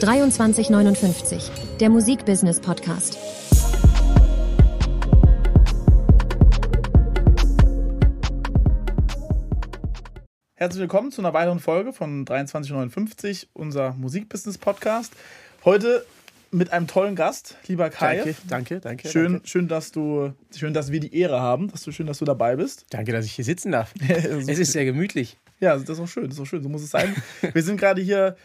[0.00, 3.16] 2359, der Musikbusiness Podcast.
[10.54, 15.14] Herzlich willkommen zu einer weiteren Folge von 2359, unser Musikbusiness Podcast.
[15.64, 16.04] Heute
[16.50, 18.16] mit einem tollen Gast, lieber Kai.
[18.16, 19.08] Danke, danke, danke.
[19.08, 19.48] Schön, danke.
[19.48, 22.56] schön, dass du, schön, dass wir die Ehre haben, dass du schön, dass du dabei
[22.56, 22.84] bist.
[22.90, 23.94] Danke, dass ich hier sitzen darf.
[24.08, 25.38] es ist sehr gemütlich.
[25.58, 27.16] Ja, das ist auch schön, das ist auch schön, so muss es sein.
[27.54, 28.36] wir sind gerade hier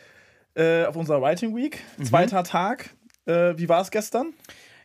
[0.56, 2.46] äh, auf unserer Writing Week, zweiter mhm.
[2.46, 2.90] Tag.
[3.26, 4.34] Äh, wie war es gestern?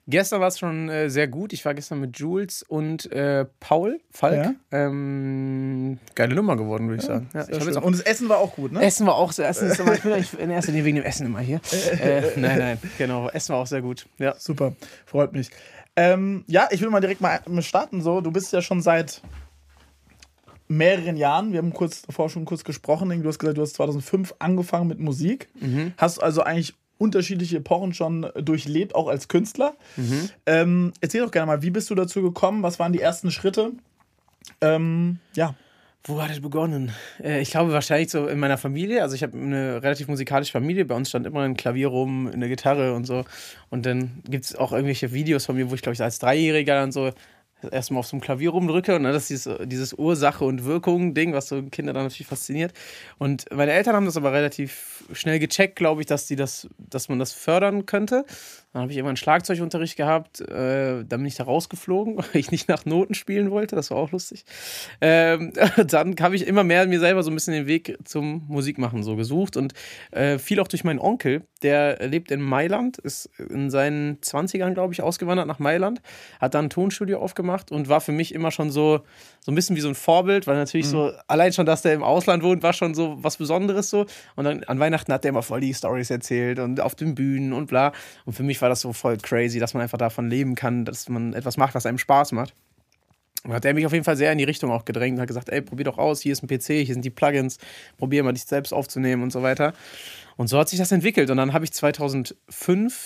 [0.09, 1.52] Gestern war es schon äh, sehr gut.
[1.52, 4.37] Ich war gestern mit Jules und äh, Paul Falk.
[4.37, 4.54] Ja.
[4.70, 7.28] Ähm, geile Nummer geworden, würde ich sagen.
[7.34, 8.82] Ja, ich und das Essen war auch gut, ne?
[8.82, 9.48] Essen war auch sehr.
[9.48, 11.60] Essen ist immer, ich bin in erster Linie wegen dem Essen immer hier.
[12.01, 13.28] äh, nein, nein, genau.
[13.30, 14.06] Essen war auch sehr gut.
[14.18, 14.37] Ja.
[14.38, 14.76] Super,
[15.06, 15.51] freut mich.
[15.96, 18.01] Ähm, ja, ich will mal direkt mal starten.
[18.01, 19.23] So, du bist ja schon seit
[20.68, 24.34] mehreren Jahren, wir haben kurz davor schon kurz gesprochen, du hast gesagt, du hast 2005
[24.38, 25.92] angefangen mit Musik, mhm.
[25.96, 29.74] hast also eigentlich unterschiedliche Epochen schon durchlebt, auch als Künstler.
[29.96, 30.30] Mhm.
[30.46, 32.62] Ähm, erzähl doch gerne mal, wie bist du dazu gekommen?
[32.62, 33.73] Was waren die ersten Schritte?
[34.60, 35.54] Ähm, ja.
[36.04, 36.92] Wo hat es begonnen?
[37.23, 39.02] Äh, ich glaube wahrscheinlich so in meiner Familie.
[39.02, 40.84] Also ich habe eine relativ musikalische Familie.
[40.84, 43.24] Bei uns stand immer ein Klavier rum, eine Gitarre und so.
[43.70, 46.74] Und dann gibt es auch irgendwelche Videos von mir, wo ich glaube ich als Dreijähriger
[46.74, 47.10] dann so
[47.71, 51.32] erstmal auf so einem Klavier rumdrücke und das ist dieses, dieses Ursache und Wirkung Ding,
[51.32, 52.73] was so Kinder dann natürlich fasziniert.
[53.18, 57.09] Und meine Eltern haben das aber relativ schnell gecheckt, glaube ich, dass die das, dass
[57.09, 58.24] man das fördern könnte.
[58.73, 60.40] Dann habe ich irgendwann Schlagzeugunterricht gehabt.
[60.43, 63.74] Äh, dann bin ich da rausgeflogen, weil ich nicht nach Noten spielen wollte.
[63.74, 64.44] Das war auch lustig.
[65.00, 65.53] Ähm,
[65.87, 69.16] dann habe ich immer mehr mir selber so ein bisschen den Weg zum Musikmachen so
[69.16, 69.72] gesucht und
[70.10, 71.43] äh, viel auch durch meinen Onkel.
[71.62, 76.03] Der lebt in Mailand, ist in seinen 20ern, glaube ich, ausgewandert nach Mailand,
[76.38, 79.00] hat dann ein Tonstudio aufgemacht und war für mich immer schon so,
[79.41, 80.91] so ein bisschen wie so ein Vorbild, weil natürlich mhm.
[80.91, 84.06] so, allein schon, dass der im Ausland wohnt, war schon so was Besonderes so.
[84.34, 87.53] Und dann an Weihnachten hat der immer voll die Stories erzählt und auf den Bühnen
[87.53, 87.93] und bla.
[88.26, 91.09] Und für mich war das so voll crazy, dass man einfach davon leben kann, dass
[91.09, 92.54] man etwas macht, was einem Spaß macht.
[93.47, 95.28] Und hat er mich auf jeden Fall sehr in die Richtung auch gedrängt und hat
[95.28, 97.58] gesagt, ey, probier doch aus, hier ist ein PC, hier sind die Plugins,
[97.96, 99.72] probier mal dich selbst aufzunehmen und so weiter.
[100.36, 101.30] Und so hat sich das entwickelt.
[101.30, 102.36] Und dann habe ich 2005,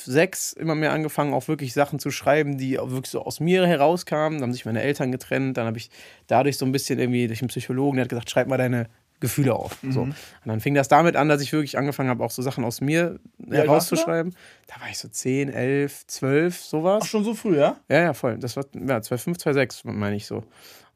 [0.04, 4.38] 2006 immer mehr angefangen, auch wirklich Sachen zu schreiben, die wirklich so aus mir herauskamen.
[4.38, 5.56] Dann haben sich meine Eltern getrennt.
[5.56, 5.90] Dann habe ich
[6.26, 8.88] dadurch so ein bisschen irgendwie durch einen Psychologen, der hat gesagt, schreib mal deine
[9.20, 9.82] Gefühle auf.
[9.82, 9.92] Mhm.
[9.92, 10.00] So.
[10.02, 10.14] Und
[10.44, 13.20] dann fing das damit an, dass ich wirklich angefangen habe, auch so Sachen aus mir
[13.38, 14.34] ja, herauszuschreiben.
[14.66, 17.02] Da war ich so 10, 11, 12, sowas.
[17.04, 17.76] Ach, schon so früh, ja?
[17.88, 18.38] Ja, ja, voll.
[18.38, 20.42] Das war ja, 2005, 2006, meine ich so.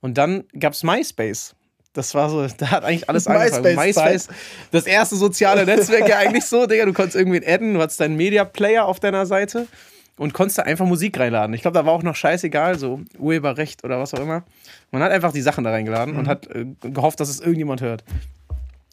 [0.01, 1.55] Und dann gab es MySpace.
[1.93, 3.77] Das war so, da hat eigentlich alles angefangen.
[3.77, 4.29] MySpace,
[4.73, 6.87] das erste soziale Netzwerk ja eigentlich so, Digga.
[6.87, 9.69] Du konntest irgendwie adden, du hattest deinen Media Player auf deiner Seite
[10.17, 11.55] und konntest da einfach Musik reinladen.
[11.55, 14.45] Ich glaube, da war auch noch scheißegal, so Urheberrecht oder was auch immer.
[14.91, 16.21] Man hat einfach die Sachen da reingeladen mhm.
[16.21, 18.05] und hat äh, gehofft, dass es irgendjemand hört.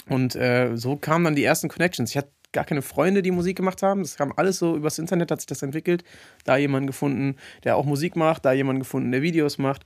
[0.09, 2.09] Und äh, so kamen dann die ersten Connections.
[2.09, 4.01] Ich hatte gar keine Freunde, die Musik gemacht haben.
[4.01, 6.03] Das kam alles so übers Internet, hat sich das entwickelt.
[6.43, 9.83] Da jemanden gefunden, der auch Musik macht, da jemanden gefunden, der Videos macht.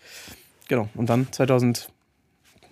[0.67, 0.89] Genau.
[0.95, 1.89] Und dann 2000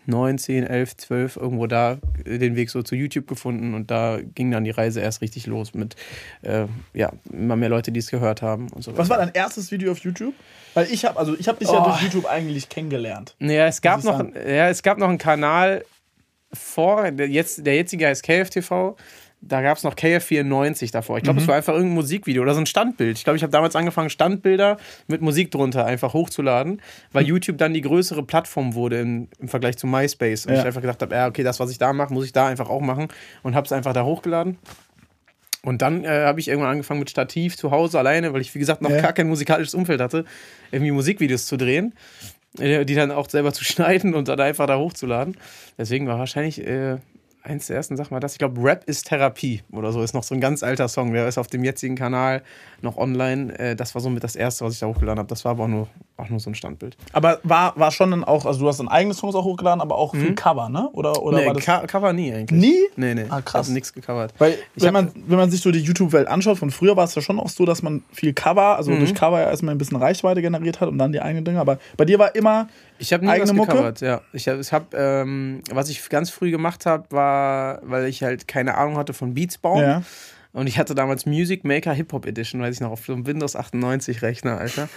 [0.06, 4.52] 9, 10, 11, 12, irgendwo da den Weg so zu YouTube gefunden und da ging
[4.52, 5.96] dann die Reise erst richtig los mit
[6.42, 9.72] äh, ja, immer mehr Leute, die es gehört haben und so Was war dein erstes
[9.72, 10.34] Video auf YouTube?
[10.74, 11.74] Weil ich habe also ich habe dich oh.
[11.74, 13.36] ja durch YouTube eigentlich kennengelernt.
[13.40, 15.86] Ja, es gab noch ja, es gab noch einen Kanal
[16.54, 18.96] vor der, jetzt der jetzige heißt KFTV
[19.46, 21.18] da gab es noch KF94 davor.
[21.18, 21.50] Ich glaube, es mhm.
[21.50, 23.18] war einfach irgendein Musikvideo oder so ein Standbild.
[23.18, 24.78] Ich glaube, ich habe damals angefangen, Standbilder
[25.08, 26.82] mit Musik drunter einfach hochzuladen,
[27.12, 27.30] weil mhm.
[27.30, 30.46] YouTube dann die größere Plattform wurde im, im Vergleich zu MySpace.
[30.46, 30.60] Und ja.
[30.60, 32.70] ich einfach gedacht habe, ja, okay, das, was ich da mache, muss ich da einfach
[32.70, 33.10] auch machen.
[33.42, 34.58] Und habe es einfach da hochgeladen.
[35.66, 38.60] Und dann äh, habe ich irgendwann angefangen mit Stativ zu Hause alleine, weil ich, wie
[38.60, 39.02] gesagt, noch ja.
[39.02, 40.26] gar kein musikalisches Umfeld hatte,
[40.72, 41.94] irgendwie Musikvideos zu drehen,
[42.60, 45.38] äh, die dann auch selber zu schneiden und dann einfach da hochzuladen.
[45.78, 46.98] Deswegen war wahrscheinlich äh,
[47.44, 48.34] eins der ersten Sachen war das.
[48.34, 50.02] Ich glaube, Rap ist Therapie oder so.
[50.02, 51.14] Ist noch so ein ganz alter Song.
[51.14, 52.42] Der ist auf dem jetzigen Kanal
[52.82, 53.58] noch online.
[53.60, 55.30] Äh, das war so mit das erste, was ich da hochgeladen habe.
[55.30, 55.88] Das war aber auch nur,
[56.18, 56.96] auch nur so ein Standbild.
[57.12, 59.96] Aber war, war schon dann auch, also du hast ein eigenes Songs auch hochgeladen, aber
[59.96, 60.36] auch mhm.
[60.36, 60.90] Cover, ne?
[60.94, 62.60] Oder, oder nee, war das Co Cover nie eigentlich.
[62.60, 62.80] Nie?
[62.96, 63.26] Nee, nee.
[63.30, 63.68] Ah, krass.
[63.68, 64.34] Ich nichts gecovert.
[64.38, 67.16] Weil, ich wenn man, wenn man sich so die YouTube-Welt anschaut, von früher war es
[67.16, 69.00] ja schon auch so, dass man viel Cover, also mhm.
[69.00, 71.60] durch Cover ja erstmal ein bisschen Reichweite generiert hat und dann die eigenen Dinge.
[71.60, 72.68] Aber bei dir war immer
[73.00, 74.06] ich habe nie eigene was gecovert, Mucke?
[74.06, 74.22] ja.
[74.34, 78.76] Ich habe, hab, ähm, was ich ganz früh gemacht habe, war, weil ich halt keine
[78.76, 79.82] Ahnung hatte von Beats bauen.
[79.82, 80.04] Ja.
[80.54, 83.26] Und ich hatte damals Music Maker Hip Hop Edition, weiß ich noch, auf so einem
[83.26, 84.88] Windows 98 Rechner, Alter.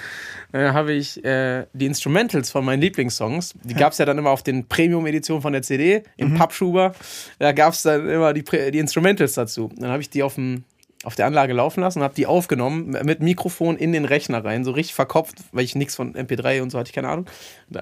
[0.52, 4.30] Da habe ich äh, die Instrumentals von meinen Lieblingssongs, die gab es ja dann immer
[4.30, 6.34] auf den Premium-Editionen von der CD, im mhm.
[6.34, 6.94] Pappschuber.
[7.38, 9.70] Da gab es dann immer die, die Instrumentals dazu.
[9.76, 10.64] Dann habe ich die auf dem
[11.04, 14.64] auf der Anlage laufen lassen und habe die aufgenommen mit Mikrofon in den Rechner rein,
[14.64, 17.26] so richtig verkopft, weil ich nichts von MP3 und so hatte ich keine Ahnung.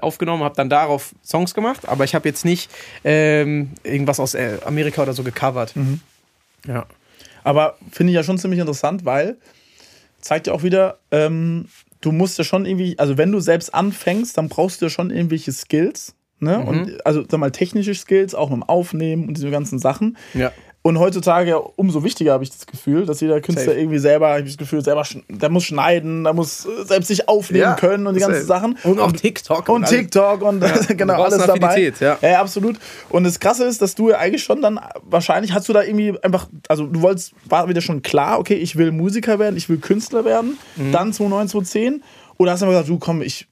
[0.02, 2.70] Aufgenommen, habe dann darauf Songs gemacht, aber ich habe jetzt nicht
[3.02, 5.74] ähm, irgendwas aus äh, Amerika oder so gecovert.
[5.74, 6.00] Mhm.
[6.66, 6.86] Ja.
[7.44, 9.36] Aber finde ich ja schon ziemlich interessant, weil
[10.20, 11.66] zeigt ja auch wieder, ähm,
[12.00, 15.10] du musst ja schon irgendwie, also wenn du selbst anfängst, dann brauchst du ja schon
[15.10, 16.14] irgendwelche Skills.
[16.40, 16.58] Ne?
[16.58, 16.68] Mhm.
[16.68, 20.16] Und also sag mal, technische Skills, auch mit dem Aufnehmen und diese ganzen Sachen.
[20.32, 20.52] Ja.
[20.86, 23.78] Und heutzutage ja umso wichtiger habe ich das Gefühl, dass jeder Künstler Safe.
[23.80, 27.62] irgendwie selber, ich das Gefühl, selber, der muss schneiden, der muss äh, selbst sich aufnehmen
[27.62, 28.46] Ja, können und die ganzen safe.
[28.46, 28.78] Sachen.
[28.84, 29.96] Und auch TikTok Und und alles.
[29.98, 30.60] TikTok und
[30.98, 31.90] genau du brauchst alles dabei.
[32.00, 32.18] Ja.
[32.20, 32.76] ja, absolut.
[33.08, 36.18] Und das Krasse ist, dass du ja eigentlich schon dann, wahrscheinlich hast du da irgendwie
[36.22, 39.78] einfach, also du wolltest, war wieder schon klar, okay, ich will Musiker werden, ich will
[39.78, 40.92] Künstler werden, Mhm.
[40.92, 42.02] dann 2009, 2010.
[42.36, 43.46] Oder hast du einfach gesagt, du komm, ich,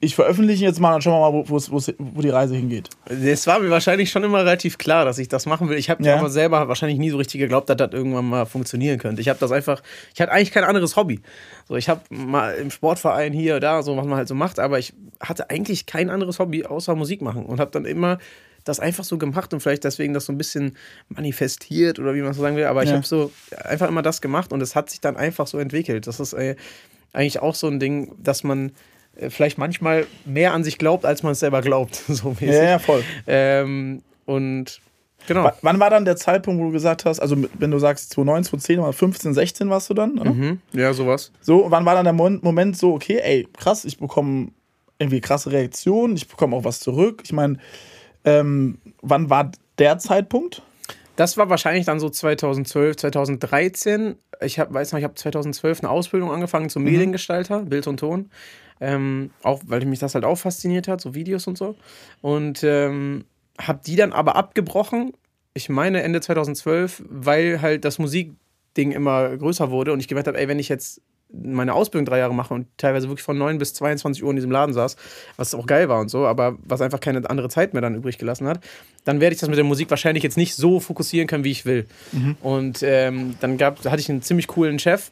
[0.00, 2.90] ich veröffentliche jetzt mal und schauen wir mal, wo, wo's- wo's- wo die Reise hingeht.
[3.06, 5.78] Es war mir wahrscheinlich schon immer relativ klar, dass ich das machen will.
[5.78, 6.16] Ich habe Ja.
[6.18, 9.20] aber selber wahrscheinlich nie so richtig geglaubt, dass das irgendwann mal funktionieren könnte.
[9.22, 9.82] Ich habe das einfach,
[10.14, 11.20] ich hatte eigentlich kein anderes Hobby.
[11.68, 14.78] So, ich habe mal im Sportverein hier, da, so was man halt so macht, aber
[14.78, 18.18] ich hatte eigentlich kein anderes Hobby außer Musik machen und habe dann immer
[18.64, 20.76] das einfach so gemacht und vielleicht deswegen das so ein bisschen
[21.08, 22.64] manifestiert oder wie man so sagen will.
[22.66, 22.96] Aber ich Ja.
[22.96, 23.30] habe so
[23.64, 26.06] einfach immer das gemacht und es hat sich dann einfach so entwickelt.
[26.06, 26.56] Das ist äh,
[27.12, 28.72] eigentlich auch so ein Ding, dass man
[29.28, 32.02] vielleicht manchmal mehr an sich glaubt, als man es selber glaubt.
[32.08, 32.34] So.
[32.40, 33.02] Ja, ja, voll.
[33.26, 34.80] Ähm, und
[35.26, 35.44] genau.
[35.44, 38.44] W wann war dann der Zeitpunkt, wo du gesagt hast, also wenn du sagst 2009,
[38.44, 40.32] 2010 oder 15, 16 warst du dann, oder?
[40.32, 40.60] Mhm.
[40.72, 41.32] Ja, sowas.
[41.40, 44.48] So, wann war dann der Mon Moment so, okay, ey, krass, ich bekomme
[44.98, 47.22] irgendwie krasse Reaktionen, ich bekomme auch was zurück.
[47.24, 47.58] Ich meine,
[48.24, 50.62] ähm, wann war der Zeitpunkt?
[51.16, 54.16] Das war wahrscheinlich dann so 2012, 2013.
[54.42, 58.30] Ich hab, weiß noch, ich habe 2012 eine Ausbildung angefangen zum Mediengestalter, Bild und Ton.
[58.80, 61.76] Ähm, auch weil mich das halt auch fasziniert hat, so Videos und so.
[62.20, 63.24] Und ähm,
[63.58, 65.12] habe die dann aber abgebrochen.
[65.54, 70.38] Ich meine Ende 2012, weil halt das Musikding immer größer wurde und ich gemerkt habe,
[70.38, 71.00] ey, wenn ich jetzt
[71.32, 74.50] meine Ausbildung drei Jahre mache und teilweise wirklich von 9 bis 22 Uhr in diesem
[74.50, 74.96] Laden saß,
[75.36, 78.18] was auch geil war und so, aber was einfach keine andere Zeit mehr dann übrig
[78.18, 78.60] gelassen hat,
[79.04, 81.66] dann werde ich das mit der Musik wahrscheinlich jetzt nicht so fokussieren können, wie ich
[81.66, 81.86] will.
[82.42, 85.10] Und ähm, dann gab, hatte ich einen ziemlich coolen Chef,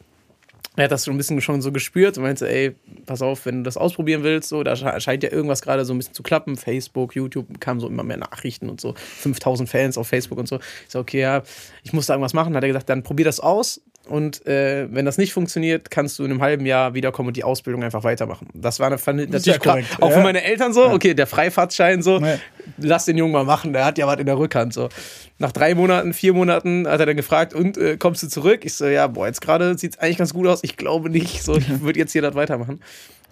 [0.75, 2.75] er hat das schon ein bisschen schon so gespürt und meinte, ey,
[3.05, 5.93] pass auf, wenn du das ausprobieren willst, so, da sche- scheint ja irgendwas gerade so
[5.93, 6.57] ein bisschen zu klappen.
[6.57, 8.93] Facebook, YouTube, kamen so immer mehr Nachrichten und so.
[8.95, 10.57] 5000 Fans auf Facebook und so.
[10.57, 11.43] Ich so, okay, ja,
[11.83, 12.49] ich muss da irgendwas machen.
[12.53, 16.19] Dann hat er gesagt, dann probier das aus und äh, wenn das nicht funktioniert, kannst
[16.19, 18.47] du in einem halben Jahr wiederkommen und die Ausbildung einfach weitermachen.
[18.53, 20.17] Das war eine, fand natürlich klar, korrekt, auch ja.
[20.17, 22.37] für meine Eltern so, okay, der Freifahrtschein so, Ja.
[22.77, 24.89] lass den Jungen mal machen, der hat ja was in der Rückhand so.
[25.37, 28.61] Nach drei Monaten, vier Monaten hat er dann gefragt, und äh, kommst du zurück?
[28.63, 30.59] Ich so, ja, boah, jetzt gerade sieht es eigentlich ganz gut aus.
[30.63, 32.79] Ich glaube nicht, so, ich würde jetzt hier das weitermachen.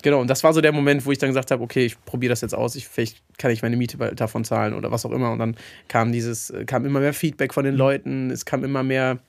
[0.03, 2.31] Genau, und das war so der Moment, wo ich dann gesagt habe, okay, ich probiere
[2.31, 5.31] das jetzt aus, ich, vielleicht kann ich meine Miete davon zahlen oder was auch immer.
[5.31, 5.55] Und dann
[5.87, 9.19] kam dieses, äh, kam immer mehr Feedback von den Leuten, es kam immer mehr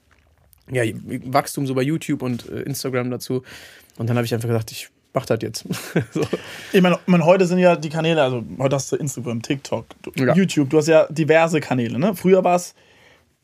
[0.70, 0.82] ja,
[1.26, 3.42] Wachstum so bei YouTube und äh, Instagram dazu.
[3.96, 5.64] Und dann habe ich einfach gesagt, ich mach das jetzt.
[6.12, 6.22] so.
[6.72, 9.86] Ich meine, ich meine, heute sind ja die Kanäle, also heute hast du Instagram, TikTok,
[10.02, 10.34] du, Ja.
[10.34, 12.14] YouTube, du hast ja diverse Kanäle, ne?
[12.14, 12.74] Früher war es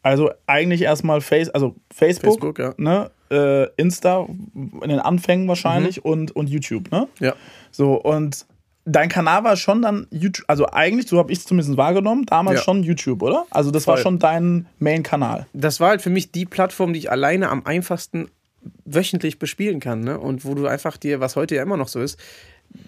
[0.02, 2.74] also eigentlich erstmal Face, also Facebook, Facebook, ja.
[2.78, 3.10] ne?
[3.30, 7.06] Äh, Insta in den Anfängen wahrscheinlich und, und YouTube, ne?
[7.20, 7.34] Ja.
[7.70, 8.46] So, und
[8.90, 12.58] dein Kanal war schon dann YouTube, also eigentlich, so habe ich es zumindest wahrgenommen, damals
[12.60, 12.64] Ja.
[12.64, 13.46] schon YouTube, oder?
[13.50, 14.02] Also das war Voll.
[14.02, 15.46] schon dein Main-Kanal.
[15.52, 18.28] das war halt für mich die Plattform, die ich alleine am einfachsten
[18.84, 20.00] wöchentlich bespielen kann.
[20.00, 20.18] Ne?
[20.18, 22.18] Und wo du einfach dir, was heute ja immer noch so ist,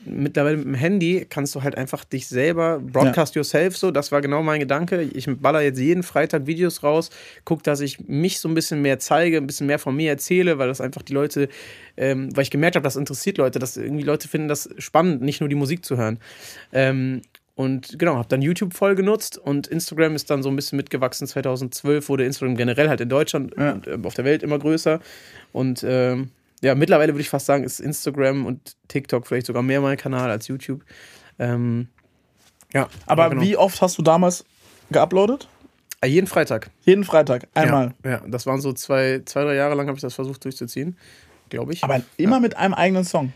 [0.05, 3.91] mittlerweile mit dem Handy kannst du halt einfach dich selber broadcast yourself so.
[3.91, 5.03] Das war genau mein Gedanke.
[5.03, 7.11] Ich baller jetzt jeden Freitag Videos raus,
[7.45, 10.59] guck, dass ich mich so ein bisschen mehr zeige, ein bisschen mehr von mir erzähle,
[10.59, 11.49] weil das einfach die Leute,
[11.97, 15.41] ähm, weil ich gemerkt habe, das interessiert Leute, dass irgendwie Leute finden das spannend, nicht
[15.41, 16.19] nur die Musik zu hören.
[16.73, 17.23] Ähm,
[17.55, 21.27] und genau, habe dann YouTube voll genutzt und Instagram ist dann so ein bisschen mitgewachsen.
[21.27, 23.73] 2012 wurde Instagram generell halt in Deutschland Ja.
[23.73, 25.01] und äh, auf der Welt immer größer.
[25.53, 26.31] Und ähm,
[26.63, 30.31] ja, mittlerweile würde ich fast sagen, ist Instagram und TikTok vielleicht sogar mehr mein Kanal
[30.31, 30.85] als YouTube.
[31.39, 31.89] Ähm,
[32.73, 33.43] ja, Aber genau.
[33.43, 34.45] wie oft hast du damals
[34.91, 35.49] geuploadet?
[36.01, 36.71] Äh, Jeden Freitag.
[36.83, 37.95] Jeden Freitag, einmal.
[38.05, 40.97] Ja, ja, das waren so zwei, zwei drei Jahre lang habe ich das versucht durchzuziehen,
[41.49, 41.83] glaube ich.
[41.83, 43.33] Aber immer mit einem eigenen Song.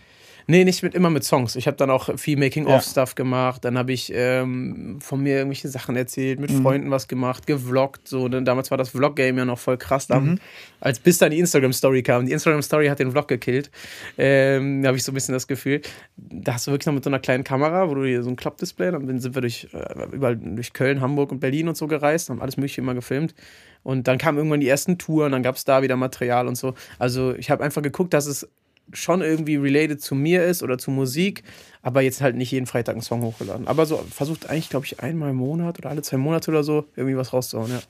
[0.48, 1.56] Nee, nicht mit, immer mit Songs.
[1.56, 2.44] Ich habe dann auch viel Ja.
[2.44, 3.64] Making-of-Stuff gemacht.
[3.64, 6.46] Dann habe ich ähm, von mir irgendwelche Sachen erzählt, Mhm.
[6.46, 8.06] mit Freunden was gemacht, gevloggt.
[8.06, 8.28] So.
[8.28, 10.06] Denn damals war das Vlog-Game ja noch voll krass.
[10.06, 10.38] Dann, Mhm.
[10.80, 12.26] Als bis dann die Instagram-Story kam.
[12.26, 13.70] Die Instagram-Story hat den Vlog gekillt.
[14.18, 15.80] Ähm, da habe ich so ein bisschen das Gefühl.
[16.16, 18.36] Da hast du wirklich noch mit so einer kleinen Kamera, wo du hier so ein
[18.36, 22.30] Klappdisplay, dann sind wir durch, äh, überall durch Köln, Hamburg und Berlin und so gereist,
[22.30, 23.34] haben alles Mögliche immer gefilmt.
[23.82, 26.74] Und dann kamen irgendwann die ersten Touren, dann gab es da wieder Material und so.
[26.98, 28.48] Also ich habe einfach geguckt, dass es
[28.92, 31.42] schon irgendwie related zu mir ist oder zu Musik,
[31.82, 33.66] aber jetzt halt nicht jeden Freitag einen Song hochgeladen.
[33.68, 36.84] Aber so versucht eigentlich, glaube ich, einmal im Monat oder alle zwei Monate oder so
[36.96, 37.80] irgendwie was rauszuhauen, ja.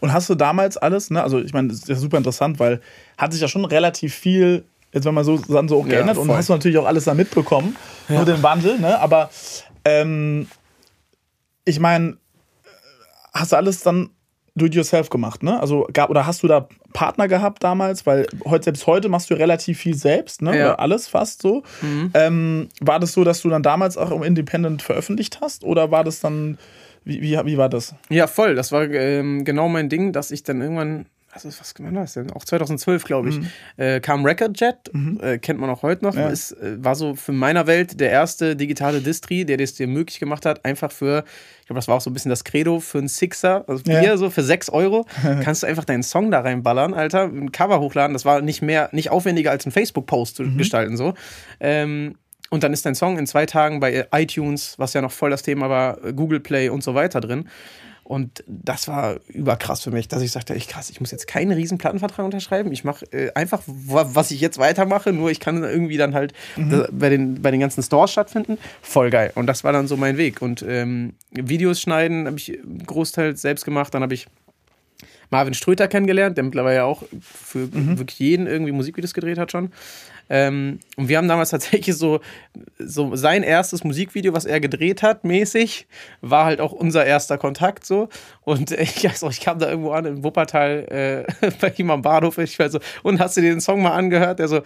[0.00, 1.22] Und hast du damals alles, ne?
[1.22, 2.80] Also ich meine, das ist ja super interessant, weil
[3.18, 6.18] hat sich ja schon relativ viel, jetzt wenn man so dann so auch Ja, geändert
[6.18, 6.36] und voll.
[6.36, 7.76] hast du natürlich auch alles da mitbekommen,
[8.08, 8.98] nur den Wandel, ne?
[9.00, 9.30] Aber
[9.84, 10.48] ähm,
[11.64, 12.16] ich meine,
[13.32, 14.10] hast du alles dann
[14.54, 15.58] do-it-yourself gemacht, ne?
[15.60, 18.04] Also gab oder hast du da Partner gehabt damals?
[18.06, 20.58] Weil heute, selbst heute machst du relativ viel selbst, ne?
[20.58, 20.74] Ja.
[20.74, 21.62] Alles fast so.
[22.14, 25.64] Ähm, war das so, dass du dann damals auch im Independent veröffentlicht hast?
[25.64, 26.58] Oder war das dann,
[27.04, 27.94] wie, wie, wie war das?
[28.10, 28.54] Ja, voll.
[28.54, 32.30] Das war ähm, genau mein Ding, dass ich dann irgendwann, also was war das denn?
[32.32, 33.40] Auch 2012, glaube ich,
[33.78, 34.76] äh, kam Record Jet,
[35.22, 36.14] äh, kennt man auch heute noch.
[36.14, 36.28] Ja.
[36.28, 40.20] Ist, äh, war so für meiner Welt der erste digitale Distri, der das dir möglich
[40.20, 41.24] gemacht hat, einfach für,
[41.72, 44.00] glaube, das war auch so ein bisschen das Credo, für einen Sixer, also Ja.
[44.00, 45.06] Bier, so für 6 Euro,
[45.42, 48.12] kannst du einfach deinen Song da reinballern, Alter, ein Cover hochladen.
[48.12, 51.14] Das war nicht mehr, nicht aufwendiger als einen Facebook-Post zu gestalten, so.
[51.60, 52.16] Ähm,
[52.50, 55.42] und dann ist dein Song in zwei Tagen bei iTunes, was ja noch voll das
[55.42, 57.48] Thema war, Google Play und so weiter drin.
[58.04, 61.52] Und das war überkrass für mich, dass ich sagte, ich krass, ich muss jetzt keinen
[61.52, 62.72] riesen Plattenvertrag unterschreiben.
[62.72, 66.32] Ich mache äh, einfach, wa- was ich jetzt weitermache, nur ich kann irgendwie dann halt
[66.56, 68.58] da, bei, den, bei den ganzen Stores stattfinden.
[68.82, 69.32] Voll geil.
[69.34, 70.42] Und das war dann so mein Weg.
[70.42, 73.94] Und ähm, Videos schneiden habe ich großteils selbst gemacht.
[73.94, 74.26] Dann habe ich
[75.32, 79.72] Marvin Ströter kennengelernt, der mittlerweile ja auch für wirklich jeden irgendwie Musikvideos gedreht hat schon.
[80.28, 82.20] Ähm, und wir haben damals tatsächlich so,
[82.78, 85.86] so sein erstes Musikvideo, was er gedreht hat, mäßig,
[86.20, 88.08] war halt auch unser erster Kontakt so.
[88.42, 92.02] Und ich weiß auch, ich kam da irgendwo an in Wuppertal äh, bei ihm am
[92.02, 92.38] Bahnhof.
[92.38, 94.38] Ich war so, und hast du dir den Song mal angehört?
[94.38, 94.60] Der so,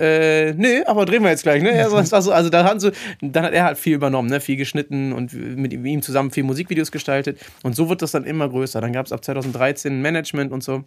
[0.00, 1.76] äh, nee, aber drehen wir jetzt gleich, ne?
[1.76, 2.90] Ja, so, das war so, also dann, haben so,
[3.20, 4.40] dann hat er halt viel übernommen, ne?
[4.40, 7.38] Viel geschnitten und mit ihm zusammen viel Musikvideos gestaltet.
[7.62, 8.80] Und so wird das dann immer größer.
[8.80, 10.84] Dann gab es ab 2013 ein Management und so.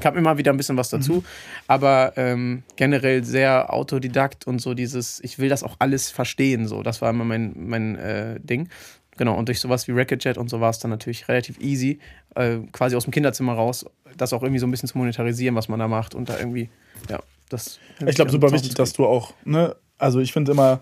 [0.00, 1.24] Kam immer wieder ein bisschen was dazu,
[1.66, 6.82] aber ähm, generell sehr Autodidakt und so dieses, ich will das auch alles verstehen, so.
[6.82, 8.68] Das war immer mein, mein äh, Ding.
[9.18, 11.98] Genau, und durch sowas wie Racket und so war es dann natürlich relativ easy,
[12.36, 13.84] äh, quasi aus dem Kinderzimmer raus,
[14.16, 16.70] das auch irgendwie so ein bisschen zu monetarisieren, was man da macht und da irgendwie,
[17.10, 17.78] ja, das.
[18.06, 20.80] Ich glaube, super wichtig, dass du auch, ne, also ich finde immer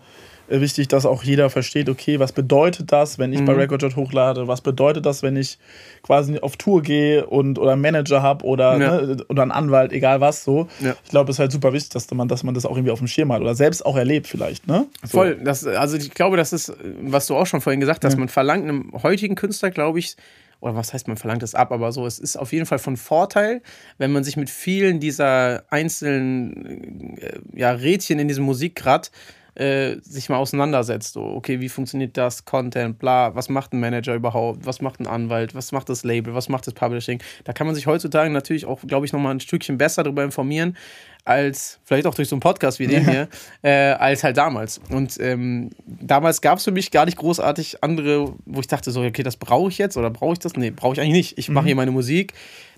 [0.48, 3.58] äh, wichtig, dass auch jeder versteht, okay, was bedeutet das, wenn ich bei Mhm.
[3.58, 5.58] Recordjet hochlade, was bedeutet das, wenn ich
[6.04, 9.00] quasi auf Tour gehe und oder einen Manager habe oder, Ja.
[9.00, 10.68] ne, oder einen Anwalt, egal was so.
[10.80, 10.94] Ja.
[11.04, 12.98] Ich glaube, es ist halt super wichtig, dass man, dass man das auch irgendwie auf
[13.00, 14.86] dem Schirm hat oder selbst auch erlebt vielleicht, ne?
[15.02, 15.18] So.
[15.18, 18.28] Voll, das, also ich glaube, das ist, was du auch schon vorhin gesagt hast, man
[18.28, 20.16] verlangt einem heutigen Künstler, glaube ich,
[20.60, 22.96] oder was heißt, man verlangt es ab, aber so, es ist auf jeden Fall von
[22.96, 23.62] Vorteil,
[23.98, 29.10] wenn man sich mit vielen dieser einzelnen äh, ja, Rädchen in diesem Musikrad
[29.56, 31.14] äh, sich mal auseinandersetzt.
[31.14, 35.06] So, okay, wie funktioniert das, Content, bla, was macht ein Manager überhaupt, was macht ein
[35.06, 37.22] Anwalt, was macht das Label, was macht das Publishing.
[37.44, 40.76] Da kann man sich heutzutage natürlich auch, glaube ich, nochmal ein Stückchen besser darüber informieren,
[41.24, 43.28] als vielleicht auch durch so einen Podcast wie den hier,
[43.62, 44.80] äh, als halt damals.
[44.90, 49.02] Und ähm, damals gab es für mich gar nicht großartig andere, wo ich dachte so,
[49.02, 50.54] okay, das brauche ich jetzt oder brauche ich das?
[50.54, 51.38] Nee, brauche ich eigentlich nicht.
[51.38, 52.34] Ich mache hier meine Musik.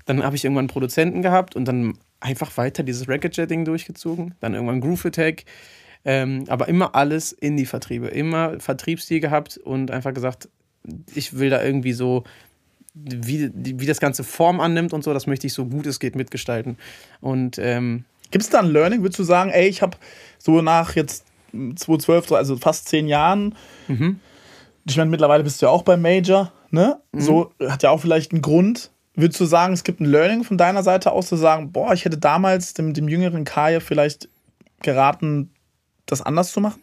[0.07, 4.35] Dann habe ich irgendwann einen Produzenten gehabt und dann einfach weiter dieses Record-Jetting durchgezogen.
[4.41, 5.45] Dann irgendwann Groove Attack.
[6.05, 8.09] Ähm, aber immer alles in die Vertriebe.
[8.09, 10.49] Immer Vertriebsstil gehabt und einfach gesagt,
[11.15, 12.25] ich will da irgendwie so,
[12.95, 16.17] wie, wie das Ganze Form annimmt und so, das möchte ich so gut es geht
[16.17, 16.79] mitgestalten.
[17.21, 19.03] Und ähm, Gibt es da ein Learning?
[19.03, 19.97] Würdest du sagen, ey, ich habe
[20.39, 23.55] so nach jetzt 2012, also fast zehn Jahren,
[23.89, 24.21] Mhm.
[24.87, 27.01] ich meine, mittlerweile bist du ja auch beim Major, ne?
[27.13, 27.21] Mhm.
[27.21, 28.91] So hat ja auch vielleicht einen Grund.
[29.15, 32.05] Würdest du sagen, es gibt ein Learning von deiner Seite aus, zu sagen, boah, ich
[32.05, 34.29] hätte damals dem, dem jüngeren Kaya vielleicht
[34.83, 35.51] geraten,
[36.11, 36.81] das anders zu machen?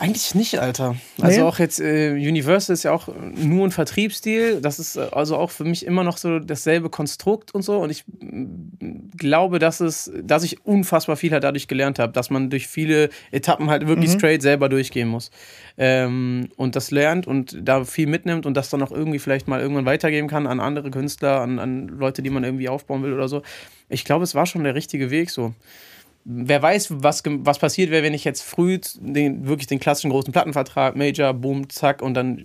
[0.00, 0.94] Eigentlich nicht, Alter.
[1.20, 1.46] Also Nee?
[1.46, 4.60] auch jetzt, äh, Universal ist ja auch nur ein Vertriebsstil.
[4.60, 7.78] Das ist äh, also auch für mich immer noch so dasselbe Konstrukt und so.
[7.78, 12.30] Und ich mm, glaube, dass es, dass ich unfassbar viel halt dadurch gelernt habe, dass
[12.30, 15.32] man durch viele Etappen halt wirklich straight selber durchgehen muss.
[15.76, 19.60] Ähm, und das lernt und da viel mitnimmt und das dann auch irgendwie vielleicht mal
[19.60, 23.26] irgendwann weitergeben kann an andere Künstler, an, an Leute, die man irgendwie aufbauen will oder
[23.26, 23.42] so.
[23.88, 25.54] Ich glaube, es war schon der richtige Weg so
[26.30, 30.30] wer weiß, was, was passiert wäre, wenn ich jetzt früh den, wirklich den klassischen großen
[30.30, 32.38] Plattenvertrag, Major, Boom, zack, und dann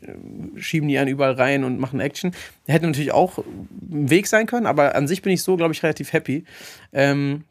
[0.55, 2.31] äh, schieben die einen überall rein und machen Action.
[2.65, 5.83] Hätte natürlich auch ein Weg sein können, aber an sich bin ich so, glaube ich,
[5.83, 6.45] relativ happy.
[6.93, 7.43] Ähm,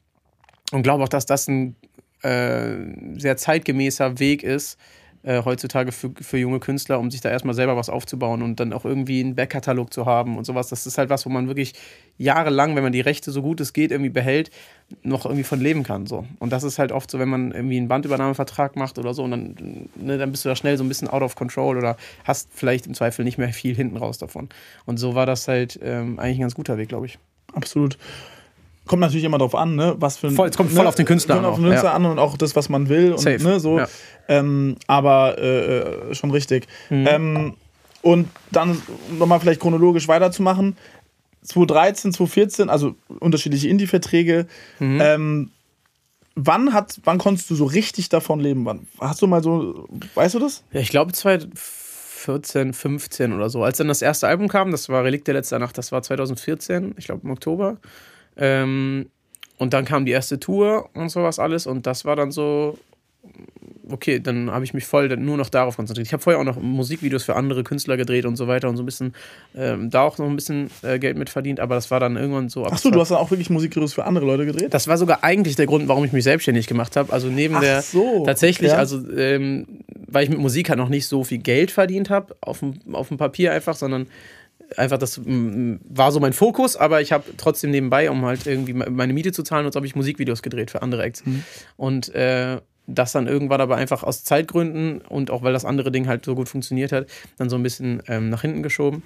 [0.72, 1.76] und glaube auch, dass das ein
[2.22, 2.76] äh,
[3.18, 4.78] sehr zeitgemäßer Weg ist,
[5.22, 8.72] äh, heutzutage für, für junge Künstler, um sich da erstmal selber was aufzubauen und dann
[8.72, 10.68] auch irgendwie einen Backkatalog zu haben und sowas.
[10.68, 11.74] Das ist halt was, wo man wirklich
[12.18, 14.50] jahrelang, wenn man die Rechte so gut es geht irgendwie behält,
[15.02, 16.06] noch irgendwie von leben kann.
[16.06, 16.26] So.
[16.38, 19.30] Und das ist halt oft so, wenn man irgendwie einen Bandübernahmevertrag macht oder so, und
[19.30, 22.48] dann, ne, dann bist du da schnell so ein bisschen out of control oder hast
[22.52, 24.48] vielleicht im Zweifel nicht mehr viel hinten raus davon.
[24.86, 27.18] Und so war das halt ähm, eigentlich ein ganz guter Weg, glaube ich.
[27.52, 27.98] Absolut.
[28.86, 29.94] Kommt natürlich immer darauf an, ne?
[29.98, 31.66] Was für ein, Voll, es kommt voll ne, auf den Künstler kommt an auf den
[31.66, 31.96] Künstler ja.
[31.96, 33.12] an und auch das, was man will.
[33.12, 33.78] Und, Safe, Ne, so.
[33.78, 33.88] ja.
[34.28, 36.66] Ähm, aber äh, äh, schon richtig.
[36.90, 37.06] Mhm.
[37.08, 37.54] Ähm,
[38.02, 38.80] und dann
[39.18, 40.76] nochmal vielleicht chronologisch weiterzumachen.
[41.42, 44.46] 2013, 2014, also unterschiedliche Indie-Verträge.
[44.80, 45.00] Mhm.
[45.00, 45.50] Ähm,
[46.34, 48.64] wann, hat, wann konntest du so richtig davon leben?
[48.64, 50.64] Wann, hast du mal so, weißt du das?
[50.72, 53.62] Ja, ich glaube 14, 15 oder so.
[53.64, 56.94] Als dann das erste Album kam, das war Relikt der letzte Nacht, das war 2014,
[56.96, 57.78] ich glaube im Oktober.
[58.36, 59.10] Ähm,
[59.58, 62.78] und dann kam die erste Tour und sowas alles und das war dann so,
[63.88, 66.06] okay, dann habe ich mich voll nur noch darauf konzentriert.
[66.06, 68.82] Ich habe vorher auch noch Musikvideos für andere Künstler gedreht und so weiter und so
[68.82, 69.14] ein bisschen
[69.54, 72.48] ähm, da auch noch ein bisschen äh, Geld mit verdient, aber das war dann irgendwann
[72.48, 72.64] so.
[72.66, 74.72] Ach so, du hast dann auch wirklich Musikvideos für andere Leute gedreht?
[74.74, 77.12] Das war sogar eigentlich der Grund, warum ich mich selbstständig gemacht habe.
[77.12, 78.78] Also neben Ach der so, tatsächlich, ja.
[78.78, 79.66] also ähm,
[80.08, 83.08] weil ich mit Musik halt noch nicht so viel Geld verdient habe auf dem, auf
[83.08, 84.06] dem Papier einfach, sondern
[84.76, 89.12] einfach das war so mein Fokus, aber ich habe trotzdem nebenbei, um halt irgendwie meine
[89.12, 91.24] Miete zu zahlen, und so habe ich Musikvideos gedreht für andere Acts.
[91.24, 91.44] Mhm.
[91.76, 96.08] Und äh, das dann irgendwann aber einfach aus Zeitgründen und auch weil das andere Ding
[96.08, 97.06] halt so gut funktioniert hat,
[97.38, 99.02] dann so ein bisschen ähm, nach hinten geschoben.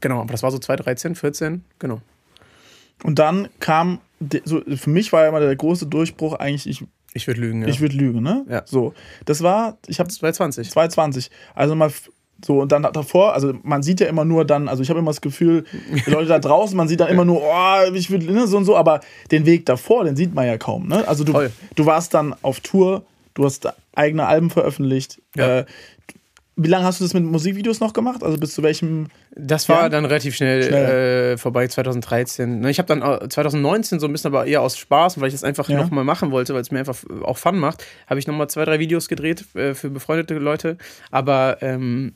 [0.00, 2.00] Genau, aber das war so 2013, 14, genau.
[3.02, 4.00] Und dann kam,
[4.44, 7.68] so, für mich war ja immer der große Durchbruch eigentlich, ich, ich würde lügen, ja.
[7.68, 8.44] Ich würde lügen, ne?
[8.48, 8.62] Ja.
[8.64, 8.94] So,
[9.24, 10.70] das war, ich habe 2020.
[10.70, 11.30] 2020.
[11.54, 11.92] Also mal
[12.44, 15.10] so, und dann davor, also man sieht ja immer nur dann, also ich habe immer
[15.10, 15.64] das Gefühl,
[16.06, 18.64] die Leute da draußen, man sieht dann immer nur, oh, ich will, ne, so und
[18.64, 21.06] so, aber den Weg davor, den sieht man ja kaum, ne?
[21.06, 21.32] Also du,
[21.74, 25.20] du warst dann auf Tour, du hast eigene Alben veröffentlicht.
[25.36, 25.60] Ja.
[25.60, 25.64] Äh,
[26.54, 28.22] wie lange hast du das mit Musikvideos noch gemacht?
[28.22, 29.06] Also bis zu welchem?
[29.34, 29.90] Das war Jahr?
[29.90, 31.32] dann relativ schnell, schnell.
[31.32, 32.60] Äh, vorbei, 2013.
[32.60, 35.44] Ne, ich habe dann 2019 so ein bisschen, aber eher aus Spaß, weil ich das
[35.44, 35.78] einfach ja.
[35.78, 38.78] nochmal machen wollte, weil es mir einfach auch Fun macht, habe ich nochmal zwei, drei
[38.78, 40.76] Videos gedreht äh, für befreundete Leute.
[41.10, 42.14] Aber ähm,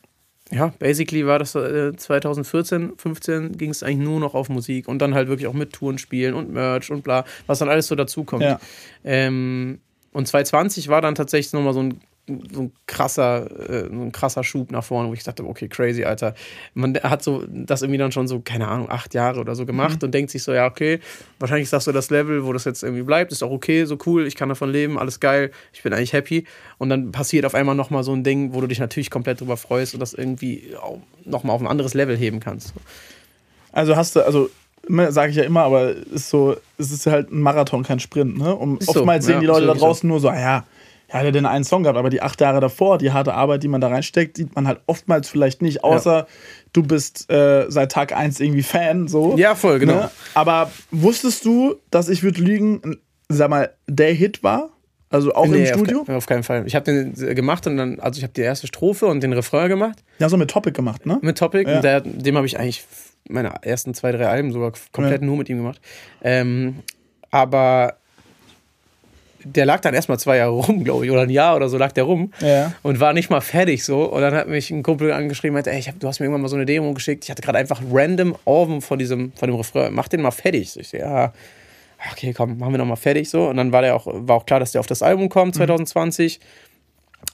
[0.53, 5.01] ja, basically war das äh, 2014, 15 ging es eigentlich nur noch auf Musik und
[5.01, 7.97] dann halt wirklich auch mit Touren spielen und Merch und bla, was dann alles so
[7.97, 8.45] dazukommt.
[8.45, 8.61] Ja.
[9.05, 9.81] Ähm,
[10.13, 14.43] und 2020 war dann tatsächlich nochmal so ein so ein krasser, äh, so ein krasser
[14.43, 16.35] Schub nach vorne, wo ich dachte, okay, crazy, Alter.
[16.75, 20.03] Man hat so das irgendwie dann schon so, keine Ahnung, acht Jahre oder so gemacht
[20.03, 20.07] mhm.
[20.07, 21.01] und denkt sich so, ja, okay,
[21.39, 23.97] wahrscheinlich ist das so das Level, wo das jetzt irgendwie bleibt, ist auch okay, so
[24.07, 26.45] cool, ich kann davon leben, alles geil, ich bin eigentlich happy.
[26.79, 29.57] Und dann passiert auf einmal nochmal so ein Ding, wo du dich natürlich komplett drüber
[29.57, 30.75] freust und das irgendwie
[31.25, 32.75] nochmal auf ein anderes Level heben kannst.
[33.73, 34.51] Also hast du, also
[35.11, 38.55] sage ich ja immer, aber ist so, es ist halt ein Marathon, kein Sprint, ne?
[38.55, 40.07] Und ist oftmals so, sehen ja, die Leute da draußen so.
[40.09, 40.65] nur so, ah ja,
[41.09, 43.63] ja, hat er denn einen Song gehabt, aber die acht Jahre davor, die harte Arbeit,
[43.63, 46.27] die man da reinsteckt, sieht man halt oftmals vielleicht nicht, außer ja.
[46.73, 49.37] du bist äh, seit Tag 1 irgendwie Fan, so.
[49.37, 49.95] Ja, voll, genau.
[49.95, 50.11] Ne?
[50.35, 54.71] Aber wusstest du, dass ich würde lügen, sag mal, der Hit war?
[55.09, 56.01] Also auch nee, im Studio?
[56.01, 56.67] Auf, auf keinen Fall.
[56.67, 59.69] Ich habe den gemacht und dann, also ich habe die erste Strophe und den Refrain
[59.69, 60.03] gemacht.
[60.19, 61.19] Ja, so mit Topic gemacht, ne?
[61.23, 61.71] Mit Topic.
[61.71, 61.81] Ja.
[61.81, 62.85] Der, dem habe ich eigentlich
[63.29, 65.27] meine ersten zwei, drei Alben sogar komplett ja.
[65.27, 65.81] nur mit ihm gemacht.
[66.23, 66.81] Ähm,
[67.31, 67.99] aber
[69.55, 71.93] der lag dann erstmal zwei Jahre rum, glaube ich, oder ein Jahr oder so lag
[71.93, 72.73] der rum ja.
[72.83, 74.05] und war nicht mal fertig so.
[74.05, 76.49] Und dann hat mich ein Kumpel angeschrieben, meinte, ey, hab, du hast mir irgendwann mal
[76.49, 77.25] so eine Demo geschickt.
[77.25, 80.71] Ich hatte gerade einfach random Oven von diesem, von dem Refrain, mach den mal fertig.
[80.71, 81.33] So, ich so, ja,
[82.13, 83.49] okay, komm, machen wir noch mal fertig so.
[83.49, 86.41] Und dann war der auch, war auch klar, dass der auf das Album kommt 2020.
[86.41, 86.45] Mhm.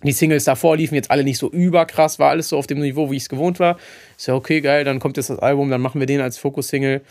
[0.05, 3.11] Die Singles davor liefen jetzt alle nicht so überkrass, war alles so auf dem Niveau,
[3.11, 3.79] wie ich es gewohnt war.
[4.17, 7.03] Ist ja okay, geil, dann kommt jetzt das Album, dann machen wir den als Fokus-Single.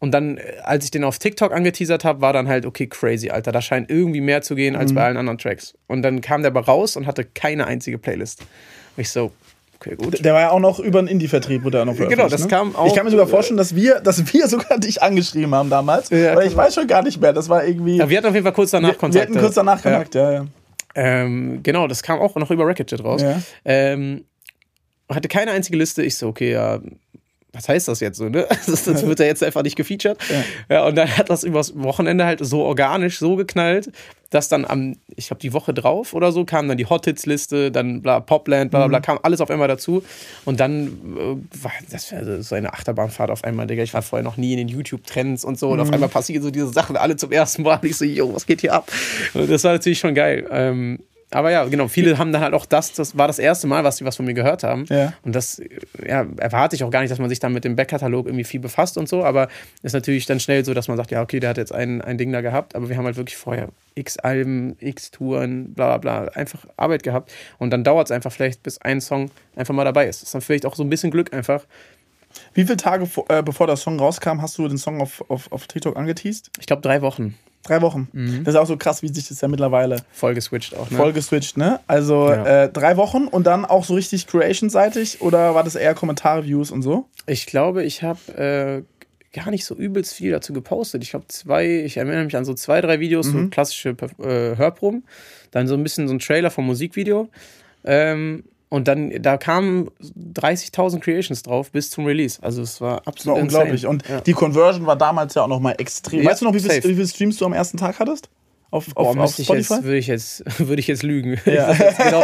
[0.00, 3.30] Und dann, äh, als ich den auf TikTok angeteasert habe, war dann halt, okay, crazy,
[3.30, 4.96] Alter, da scheint irgendwie mehr zu gehen als mhm.
[4.96, 5.74] bei allen anderen Tracks.
[5.86, 8.40] Und dann kam der aber raus und hatte keine einzige Playlist.
[8.40, 9.30] Und ich so,
[9.76, 10.24] okay, gut.
[10.24, 12.48] Der war ja auch noch über einen Indie-Vertrieb, wurde er noch Genau, das ne?
[12.48, 12.86] kam auch.
[12.86, 16.08] Ich kann mir sogar vorstellen, dass wir, dass wir sogar dich angeschrieben haben damals.
[16.08, 17.34] Ja, weil ich weiß schon gar nicht mehr.
[17.34, 17.98] Das war irgendwie.
[17.98, 19.14] Ja, wir hatten auf jeden Fall kurz danach Kontakt.
[19.14, 20.38] Wir hatten kurz danach Kontakt, ja, ja.
[20.42, 20.46] ja.
[20.94, 23.22] Ähm, genau, das kam auch noch über Racket raus.
[23.22, 23.40] Ja.
[23.64, 24.24] Ähm,
[25.08, 26.02] hatte keine einzige Liste.
[26.02, 26.80] Ich so, okay, ja,
[27.52, 28.46] was heißt das jetzt so, ne?
[28.66, 30.18] Das, das wird ja jetzt einfach nicht gefeatured.
[30.68, 30.76] Ja.
[30.76, 30.86] ja.
[30.86, 33.90] und dann hat das übers Wochenende halt so organisch so geknallt,
[34.30, 37.26] dass dann am, ich glaube, die Woche drauf oder so kam dann die Hot Hits
[37.26, 39.02] Liste, dann bla, Popland, bla, bla, bla, mhm.
[39.02, 40.04] kam alles auf einmal dazu.
[40.44, 43.82] Und dann äh, war das war so eine Achterbahnfahrt auf einmal, Digga.
[43.82, 45.70] Ich war vorher noch nie in den YouTube-Trends und so.
[45.70, 45.82] Und mhm.
[45.82, 47.80] auf einmal passieren so diese Sachen alle zum ersten Mal.
[47.82, 48.90] Und ich so, yo, was geht hier ab?
[49.34, 50.46] Und das war natürlich schon geil.
[50.50, 51.00] Ähm,
[51.32, 53.98] aber ja, genau, viele haben dann halt auch das, das war das erste Mal, was
[53.98, 54.84] sie was von mir gehört haben.
[54.88, 55.12] Ja.
[55.22, 55.62] Und das
[56.04, 58.60] ja, erwarte ich auch gar nicht, dass man sich dann mit dem Backkatalog irgendwie viel
[58.60, 59.48] befasst und so, aber
[59.82, 62.18] ist natürlich dann schnell so, dass man sagt, ja, okay, der hat jetzt ein, ein
[62.18, 66.20] Ding da gehabt, aber wir haben halt wirklich vorher x Alben, x Touren, bla bla
[66.20, 67.32] bla, einfach Arbeit gehabt.
[67.58, 70.22] Und dann dauert es einfach vielleicht, bis ein Song einfach mal dabei ist.
[70.22, 71.64] Das ist dann vielleicht auch so ein bisschen Glück einfach.
[72.54, 75.66] Wie viele Tage äh, bevor der Song rauskam, hast du den Song auf, auf, auf
[75.66, 76.50] TikTok angeteased?
[76.58, 77.36] Ich glaube drei Wochen.
[77.62, 78.08] Drei Wochen.
[78.12, 78.44] Mhm.
[78.44, 79.96] Das ist auch so krass, wie sich das ja mittlerweile.
[80.12, 80.96] Voll geswitcht auch, ne?
[80.96, 81.80] Voll geswitcht, ne?
[81.86, 82.64] Also ja.
[82.64, 86.70] äh, drei Wochen und dann auch so richtig Creation-seitig oder war das eher Kommentare, Views
[86.70, 87.06] und so?
[87.26, 88.84] Ich glaube, ich habe
[89.34, 91.02] äh, gar nicht so übelst viel dazu gepostet.
[91.02, 93.44] Ich glaube, zwei, ich erinnere mich an so zwei, drei Videos, mhm.
[93.44, 95.04] so klassische äh, Hörproben.
[95.50, 97.28] Dann so ein bisschen so ein Trailer vom Musikvideo.
[97.84, 102.42] Ähm, und dann, da kamen 30.000 Creations drauf bis zum Release.
[102.42, 103.86] Also es war absolut war unglaublich.
[103.86, 104.20] Und ja.
[104.22, 106.22] die Conversion war damals ja auch nochmal extrem.
[106.22, 108.30] Ja, weißt du noch, wie, viel, wie viele Streams du am ersten Tag hattest?
[108.70, 109.54] auf, Boah, auf, auf Spotify?
[109.54, 111.38] jetzt, würde ich jetzt, würde ich jetzt lügen.
[111.44, 111.72] Ja.
[111.72, 112.22] Ich, genau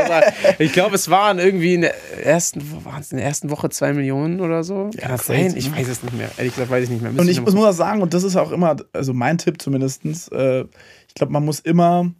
[0.58, 3.92] ich glaube, es waren irgendwie in der ersten, waren es in der ersten Woche zwei
[3.92, 4.90] Millionen oder so.
[4.96, 5.54] Kann das sein?
[5.56, 5.76] Ich ne?
[5.76, 6.30] weiß es nicht mehr.
[6.36, 7.10] Ehrlich gesagt weiß ich nicht mehr.
[7.10, 10.04] Müsste Und ich muss mal- sagen, und das ist auch immer, also mein Tipp zumindest,
[10.32, 10.62] äh,
[11.08, 12.12] ich glaube, man muss immer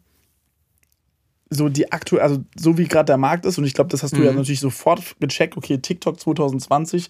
[1.51, 4.17] so die aktuell, also so wie gerade der Markt ist, und ich glaube, das hast
[4.17, 4.39] du ja Mhm.
[4.39, 7.07] natürlich sofort gecheckt, okay, TikTok 2020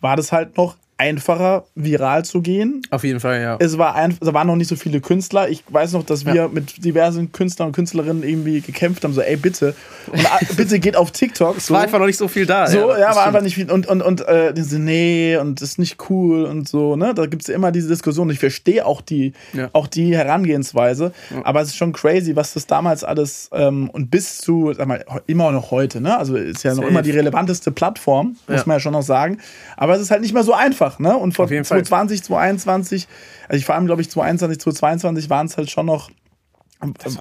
[0.00, 2.80] war das halt noch einfacher, viral zu gehen.
[2.90, 3.56] Auf jeden Fall, ja.
[3.60, 5.48] Es war ein, da waren noch nicht so viele Künstler.
[5.48, 6.48] Ich weiß noch, dass wir Ja.
[6.48, 9.74] mit diversen Künstlern und Künstlerinnen irgendwie gekämpft haben, so, ey, bitte.
[10.10, 11.58] Und ah, bitte geht auf TikTok.
[11.58, 12.66] Es war einfach noch nicht so viel da.
[12.66, 13.26] So, ja, das war stimmt.
[13.26, 13.70] einfach nicht viel.
[13.70, 17.12] Und, und, und äh, diese, nee, und das ist nicht cool und so, ne?
[17.14, 18.30] Da gibt es immer diese Diskussion.
[18.30, 19.68] Ich verstehe auch die, Ja.
[19.74, 21.12] auch die Herangehensweise.
[21.44, 25.04] Aber es ist schon crazy, was das damals alles ähm, und bis zu, sag mal,
[25.26, 26.16] immer noch heute, ne?
[26.16, 26.88] Also ist ja noch Safe.
[26.88, 28.62] immer die relevanteste Plattform, muss Ja.
[28.66, 29.38] man ja schon noch sagen.
[29.76, 31.16] Aber es ist halt nicht mehr so einfach, ne?
[31.16, 31.84] Und von Auf jeden Fall.
[31.84, 33.08] 2020, 2021,
[33.48, 36.10] also ich vor allem, glaube ich, 2021, 2022 waren es halt schon noch,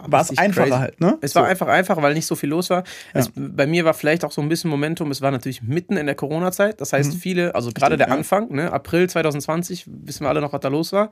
[0.07, 0.77] war es einfacher crazy.
[0.79, 1.17] halt, ne?
[1.21, 1.49] Es war So.
[1.49, 2.83] einfach einfach, weil nicht so viel los war.
[3.13, 5.11] Es, bei mir war vielleicht auch so ein bisschen Momentum.
[5.11, 6.81] Es war natürlich mitten in der Corona-Zeit.
[6.81, 8.11] Das heißt, viele, also gerade der Mhm.
[8.11, 8.17] ja.
[8.17, 11.09] Anfang, ne, April 2020, wissen wir alle noch, was da los war.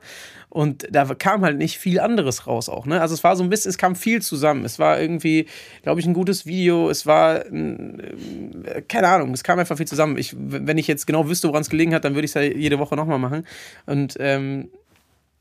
[0.50, 2.86] Und da kam halt nicht viel anderes raus auch.
[2.86, 3.00] Ne?
[3.00, 4.64] Also es war so ein bisschen, es kam viel zusammen.
[4.64, 5.46] Es war irgendwie,
[5.82, 6.90] glaube ich, ein gutes Video.
[6.90, 10.16] Es war, äh, keine Ahnung, es kam einfach viel zusammen.
[10.18, 12.42] Ich, wenn ich jetzt genau wüsste, woran es gelegen hat, dann würde ich es ja
[12.42, 13.46] jede Woche nochmal machen.
[13.86, 14.68] Und ähm,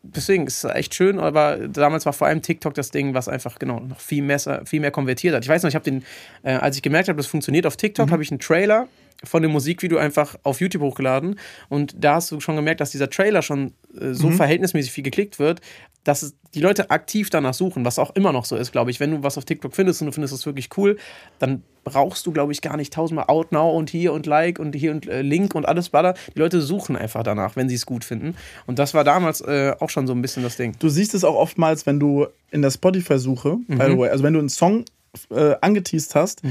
[0.04, 3.58] deswegen ist es echt schön, aber damals war vor allem TikTok das Ding, was einfach
[3.58, 5.44] genau noch viel mehr, viel mehr konvertiert hat.
[5.44, 6.04] Ich weiß noch, ich habe den,
[6.44, 8.88] äh, als ich gemerkt habe, das funktioniert auf TikTok, habe ich einen Trailer
[9.24, 11.40] von dem Musikvideo einfach auf YouTube hochgeladen.
[11.70, 15.40] Und da hast du schon gemerkt, dass dieser Trailer schon äh, so verhältnismäßig viel geklickt
[15.40, 15.62] wird,
[16.04, 19.00] dass die Leute aktiv danach suchen, was auch immer noch so ist, glaube ich.
[19.00, 20.98] Wenn du was auf TikTok findest und du findest es wirklich cool,
[21.40, 24.76] dann brauchst du, glaube ich, gar nicht tausendmal Out Now und hier und Like und
[24.76, 26.14] hier und äh, Link und alles baller.
[26.36, 28.36] Die Leute suchen einfach danach, wenn sie es gut finden.
[28.68, 30.76] Und das war damals äh, auch schon so ein bisschen das Ding.
[30.80, 33.78] Du siehst es auch oftmals, wenn du in der Spotify-Suche, Mhm.
[33.78, 34.86] by the way, also wenn du einen Song
[35.30, 36.42] äh, angeteased hast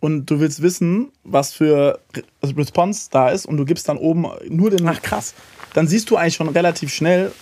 [0.00, 2.22] und du willst wissen, was für Re
[2.56, 4.86] Response da ist und du gibst dann oben nur den.
[4.88, 5.34] Ach, krass.
[5.74, 7.32] Dann siehst du eigentlich schon relativ schnell,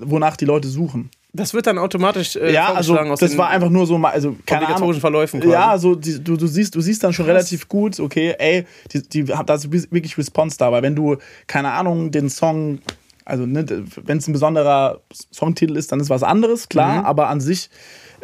[0.00, 1.10] wonach die Leute suchen.
[1.32, 4.36] Das wird dann automatisch äh, ja, also aus das war einfach nur so mal, also
[4.46, 4.94] keine Ahnung.
[4.94, 5.52] Verläufen quasi.
[5.52, 9.02] Ja, so die, du, du siehst, du siehst dann schon relativ gut, okay, ey, die,
[9.08, 11.16] die hat da ist wirklich Response da, weil wenn du
[11.48, 12.78] keine Ahnung den Song
[13.24, 13.64] also ne,
[14.04, 15.00] wenn es ein besonderer
[15.32, 17.06] Songtitel ist, dann ist was anderes, klar, Mhm.
[17.06, 17.70] aber an sich,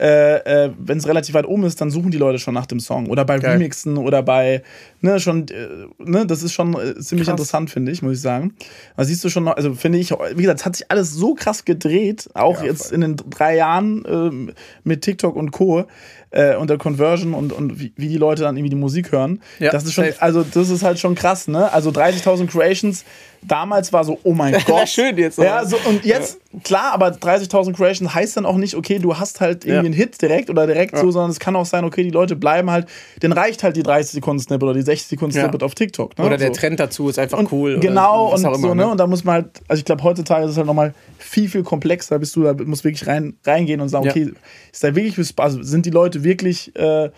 [0.01, 2.81] äh, äh, wenn es relativ weit oben ist, dann suchen die Leute schon nach dem
[2.81, 3.09] Song.
[3.09, 3.53] Oder bei Geil.
[3.53, 4.63] Remixen oder bei,
[5.03, 7.33] ne, schon, äh, ne, das ist schon äh, ziemlich Krass.
[7.35, 8.55] interessant, finde ich, muss ich sagen.
[8.97, 11.35] Da siehst du schon noch, also finde ich, wie gesagt, es hat sich alles so
[11.35, 12.95] krass gedreht, auch Ja, jetzt voll.
[12.95, 14.53] in den drei Jahren ähm,
[14.85, 15.85] mit TikTok und Co.
[16.33, 19.41] Äh, und der Conversion und, und wie, wie die Leute dann irgendwie die Musik hören.
[19.59, 20.23] Ja, das ist schon, safe.
[20.23, 21.73] also das ist halt schon krass, ne?
[21.73, 23.05] Also 30.000 Creations,
[23.43, 24.89] damals war so, oh mein Gott.
[24.89, 28.77] schön jetzt, Ja, aber- so, und jetzt, klar, aber 30.000 Creations heißt dann auch nicht,
[28.77, 29.81] okay, du hast halt irgendwie Ja.
[29.81, 32.71] einen Hit direkt oder direkt so, sondern es kann auch sein, okay, die Leute bleiben
[32.71, 32.87] halt,
[33.23, 35.43] denen reicht halt die 30 Sekunden Snippet oder die 60 Sekunden Ja.
[35.43, 36.17] Snippet auf TikTok.
[36.17, 36.25] Ne?
[36.27, 36.55] Oder der so.
[36.55, 37.73] Trend dazu ist einfach Und cool.
[37.73, 38.87] oder Genau, und immer, so, ne?
[38.89, 41.63] Und da muss man halt, also ich glaube, heutzutage ist es halt nochmal viel, viel
[41.65, 44.11] komplexer, bist du da musst wirklich rein, reingehen und sagen, Ja.
[44.13, 44.31] okay,
[44.73, 47.11] ist da wirklich, also sind die Leute wirklich äh,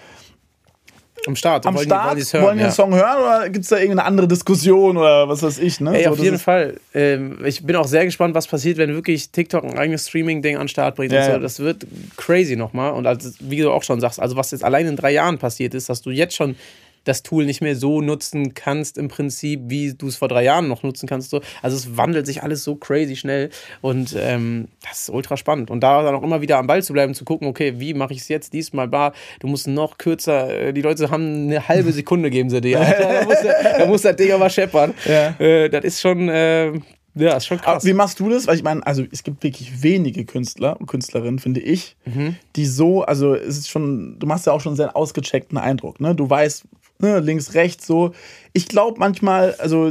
[1.26, 1.66] Am Start.
[1.66, 2.66] am wollen Start, wollen die hören, wollen ja.
[2.66, 5.96] den Song hören oder gibt es da irgendeine andere Diskussion oder was weiß ich, ne?
[5.96, 6.80] Ey, so, auf jeden Fall.
[6.94, 10.62] Ähm, ich bin auch sehr gespannt, was passiert, wenn wirklich TikTok ein eigenes Streaming-Ding an
[10.62, 11.12] den Start bringt.
[11.12, 11.38] Ja, so.
[11.38, 11.86] Das wird
[12.16, 12.92] crazy nochmal.
[12.92, 15.74] Und als, wie du auch schon sagst, also was jetzt allein in drei Jahren passiert
[15.74, 16.56] ist, dass du jetzt schon
[17.04, 20.68] das Tool nicht mehr so nutzen kannst im Prinzip, wie du es vor drei Jahren
[20.68, 21.30] noch nutzen kannst.
[21.30, 21.40] So.
[21.62, 25.70] Also es wandelt sich alles so crazy schnell und ähm, das ist ultra spannend.
[25.70, 28.12] Und da dann auch immer wieder am Ball zu bleiben, zu gucken, okay, wie mache
[28.12, 29.12] ich es jetzt diesmal bar?
[29.40, 32.78] Du musst noch kürzer, äh, die Leute haben eine halbe Sekunde, geben sie dir.
[33.12, 33.36] Da muss,
[33.78, 34.94] da muss das Ding aber scheppern.
[35.06, 35.28] Ja.
[35.38, 36.72] Äh, das ist schon, äh,
[37.14, 37.84] ja, ist schon Aber krass.
[37.84, 38.46] Wie machst du das?
[38.46, 42.36] Weil ich meine, also es gibt wirklich wenige Künstler und Künstlerinnen, finde ich, Mhm.
[42.56, 46.00] die so, also es ist schon, du machst ja auch schon einen sehr ausgecheckten Eindruck,
[46.00, 46.14] ne?
[46.14, 46.64] Du weißt,
[47.02, 48.14] ne, links, rechts, so.
[48.54, 49.90] Ich glaube manchmal, also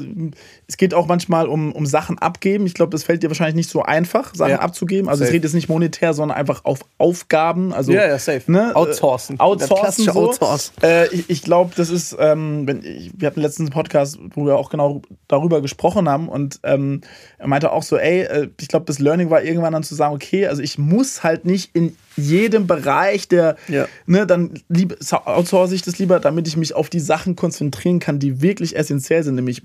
[0.68, 2.68] es geht auch manchmal um, um Sachen abgeben.
[2.68, 4.60] Ich glaube, das fällt dir wahrscheinlich nicht so einfach, Sachen Ja.
[4.60, 5.10] abzugeben.
[5.10, 5.34] Also es Safe.
[5.34, 7.74] redet jetzt nicht monetär, sondern einfach auf Aufgaben.
[7.74, 8.52] Also, Ja, ja, safe.
[8.52, 9.38] Ne, Outsourcen.
[9.38, 10.06] Äh, outsourcen.
[10.06, 10.12] So.
[10.12, 10.74] Outsource.
[10.84, 14.46] Äh, ich ich glaube, das ist, ähm, wenn ich, wir hatten letztens einen Podcast, wo
[14.46, 17.02] wir auch genau darüber gesprochen haben und ähm,
[17.40, 20.14] er meinte auch so, ey, äh, ich glaube, das Learning war irgendwann dann zu sagen,
[20.14, 23.88] okay, also ich muss halt nicht in jedem Bereich der, Ja.
[24.06, 28.20] ne, dann lieb, outsource ich das lieber, damit ich mich auf die Sachen konzentrieren kann,
[28.20, 29.62] die wirklich essentiell sind, nämlich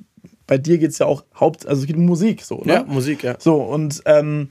[0.47, 2.73] bei dir geht es ja auch haupt, also es geht um Musik, so, ne?
[2.75, 3.35] Ja, Musik, ja.
[3.39, 4.49] So, und ähm,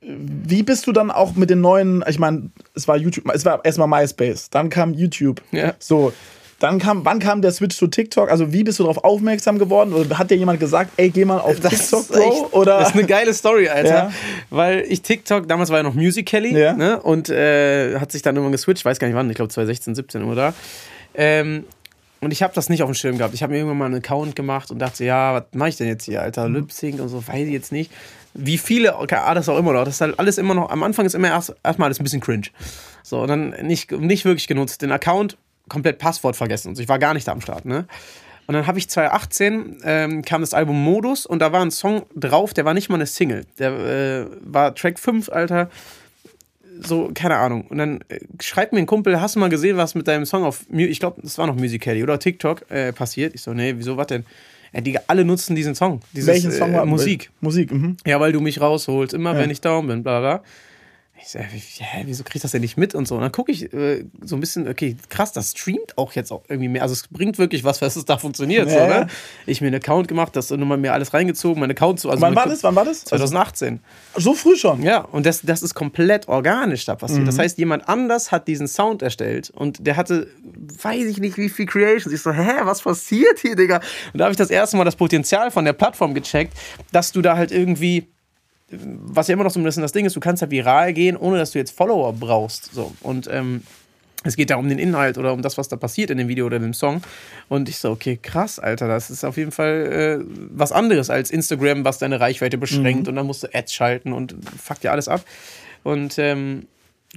[0.00, 3.64] wie bist du dann auch mit den neuen, ich meine, es war YouTube, es war
[3.64, 5.42] erstmal MySpace, dann kam YouTube.
[5.50, 5.74] Ja.
[5.80, 6.12] So,
[6.60, 8.30] Dann kam, wann kam der Switch zu TikTok?
[8.30, 9.92] Also wie bist du darauf aufmerksam geworden?
[9.92, 12.18] Oder hat dir jemand gesagt, ey, geh mal auf Das TikTok, Bro?
[12.20, 12.78] echt- Oder?
[12.80, 13.88] Das ist eine geile Story, Alter.
[13.88, 14.12] Ja.
[14.50, 16.72] Weil ich TikTok, damals war ja noch Musical.ly Ja.
[16.74, 17.00] ne?
[17.00, 20.24] und äh, hat sich dann irgendwann geswitcht, weiß gar nicht wann, ich glaube 2016, 17
[20.24, 20.52] oder.
[21.14, 21.64] Ähm,
[22.20, 23.34] und ich habe das nicht auf dem Schirm gehabt.
[23.34, 25.86] Ich habe mir irgendwann mal einen Account gemacht und dachte, ja, was mache ich denn
[25.86, 26.48] jetzt hier, Alter?
[26.48, 27.92] Lip Sync und so, weiß ich jetzt nicht.
[28.34, 29.84] Wie viele Artists auch immer noch.
[29.84, 32.20] Das ist halt alles immer noch, am Anfang ist immer erst erstmal alles ein bisschen
[32.20, 32.48] cringe.
[33.02, 34.82] So, und dann nicht, nicht wirklich genutzt.
[34.82, 35.36] Den Account
[35.68, 36.68] komplett Passwort vergessen.
[36.68, 36.82] Und so.
[36.82, 37.86] ich war gar nicht da am Start, ne?
[38.46, 42.06] Und dann habe ich 2018 ähm, kam das Album Modus und da war ein Song
[42.16, 43.44] drauf, der war nicht mal eine Single.
[43.58, 45.68] Der äh, war Track 5, Alter.
[46.80, 47.66] So, keine Ahnung.
[47.68, 50.44] Und dann äh, schreibt mir ein Kumpel, hast du mal gesehen, was mit deinem Song
[50.44, 53.34] auf, ich glaube, das war noch Musical.ly oder TikTok äh, passiert?
[53.34, 54.24] Ich so, nee, wieso, was denn?
[54.72, 56.00] Ja, Digga, alle nutzen diesen Song.
[56.12, 57.30] Dieses, Welchen Song war äh, Musik.
[57.40, 57.96] Musik, mhm.
[58.06, 59.38] Ja, weil du mich rausholst, immer Ja.
[59.40, 60.42] wenn ich down bin, bla bla.
[61.20, 63.16] Ich so, hä, wieso krieg ich das denn nicht mit und so?
[63.16, 66.42] Und dann gucke ich äh, so ein bisschen, okay, krass, das streamt auch jetzt auch
[66.48, 66.82] irgendwie mehr.
[66.82, 68.68] Also es bringt wirklich was, was es da funktioniert.
[68.68, 69.06] Ja, so, ne?
[69.46, 72.10] Ich mir einen Account gemacht, das nochmal mir alles reingezogen, meinen Account zu.
[72.10, 72.62] Also Wann war das?
[72.62, 73.00] Wann war das?
[73.10, 73.80] Also, 2018.
[74.16, 74.82] so früh schon?
[74.82, 77.22] Ja, und das, das ist komplett organisch da passiert.
[77.22, 77.26] Mhm.
[77.26, 80.28] Das heißt, jemand anders hat diesen Sound erstellt und der hatte,
[80.82, 82.12] weiß ich nicht, wie viel Creations.
[82.14, 83.80] Ich so, hä, was passiert hier, Digga?
[84.12, 86.54] Und da habe ich das erste Mal das Potenzial von der Plattform gecheckt,
[86.92, 88.06] dass du da halt irgendwie,
[88.70, 91.16] was ja immer noch so ein bisschen das Ding ist, du kannst halt viral gehen,
[91.16, 92.72] ohne dass du jetzt Follower brauchst.
[92.74, 92.92] So.
[93.00, 93.62] Und ähm,
[94.24, 96.46] es geht da um den Inhalt oder um das, was da passiert in dem Video
[96.46, 97.02] oder in dem Song.
[97.48, 101.30] Und ich so, okay, krass, Alter, das ist auf jeden Fall äh, was anderes als
[101.30, 105.08] Instagram, was deine Reichweite beschränkt und dann musst du Ads schalten und fuckt ja alles
[105.08, 105.24] ab.
[105.84, 106.66] Und ähm,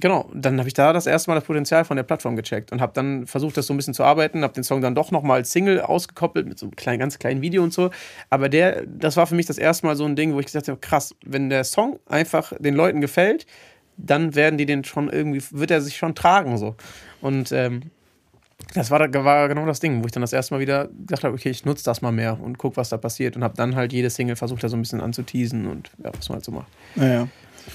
[0.00, 2.80] genau, dann habe ich da das erste Mal das Potenzial von der Plattform gecheckt und
[2.80, 5.38] habe dann versucht, das so ein bisschen zu arbeiten, habe den Song dann doch nochmal
[5.38, 7.90] als Single ausgekoppelt mit so einem kleinen, ganz kleinen Video und so.
[8.30, 10.68] Aber der, das war für mich das erste Mal so ein Ding, wo ich gesagt
[10.68, 13.46] habe, krass, wenn der Song einfach den Leuten gefällt,
[13.96, 16.76] dann werden die den schon irgendwie, wird er sich schon tragen so.
[17.20, 17.90] Und ähm,
[18.74, 21.34] das war, war genau das Ding, wo ich dann das erste Mal wieder gesagt habe,
[21.34, 23.92] okay, ich nutze das mal mehr und guck, was da passiert und habe dann halt
[23.92, 26.68] jede Single versucht, da so ein bisschen anzuteasen und ja, was man halt so macht.
[26.96, 27.28] Ja, ja.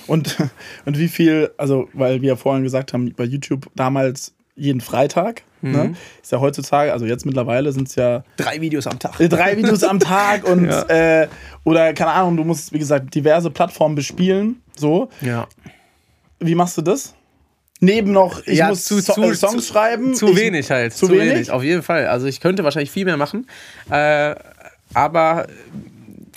[0.07, 0.37] Und,
[0.85, 5.43] und wie viel, also, weil wir ja vorhin gesagt haben, bei YouTube damals jeden Freitag,
[5.61, 5.71] Mhm.
[5.71, 5.95] ne?
[6.21, 9.17] Ist ja heutzutage, also jetzt mittlerweile sind es ja Drei Videos am Tag.
[9.17, 10.83] drei Videos am Tag und, Ja.
[11.23, 11.27] äh,
[11.63, 15.09] oder keine Ahnung, du musst, wie gesagt, diverse Plattformen bespielen, so.
[15.21, 15.47] Ja.
[16.39, 17.15] Wie machst du das?
[17.79, 20.13] Neben noch, ich Ja, muss zu- so zu- äh, Songs zu- schreiben.
[20.15, 20.93] Zu ich, wenig halt.
[20.93, 21.49] zu wenig?
[21.51, 22.07] Auf jeden Fall.
[22.07, 23.47] Also ich könnte wahrscheinlich viel mehr machen.
[23.91, 24.35] Äh,
[24.93, 25.47] aber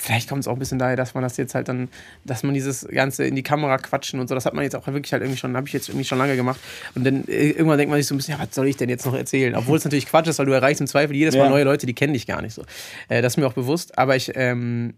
[0.01, 1.89] vielleicht kommt es auch ein bisschen daher, dass man das jetzt halt dann,
[2.25, 4.87] dass man dieses Ganze in die Kamera quatschen und so, das hat man jetzt auch
[4.87, 6.59] wirklich halt irgendwie schon, habe ich jetzt irgendwie schon lange gemacht.
[6.95, 8.89] Und dann äh, irgendwann denkt man sich so ein bisschen, ja, was soll ich denn
[8.89, 9.55] jetzt noch erzählen?
[9.55, 11.51] Obwohl es natürlich Quatsch ist, weil du erreichst im Zweifel jedes Mal Ja.
[11.51, 12.63] neue Leute, die kennen dich gar nicht so.
[13.09, 13.99] Äh, das ist mir auch bewusst.
[13.99, 14.95] Aber ich, ähm,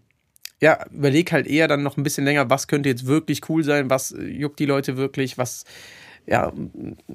[0.61, 3.89] ja, überleg halt eher dann noch ein bisschen länger, was könnte jetzt wirklich cool sein,
[3.89, 5.65] was äh, juckt die Leute wirklich, was,
[6.25, 6.53] ja,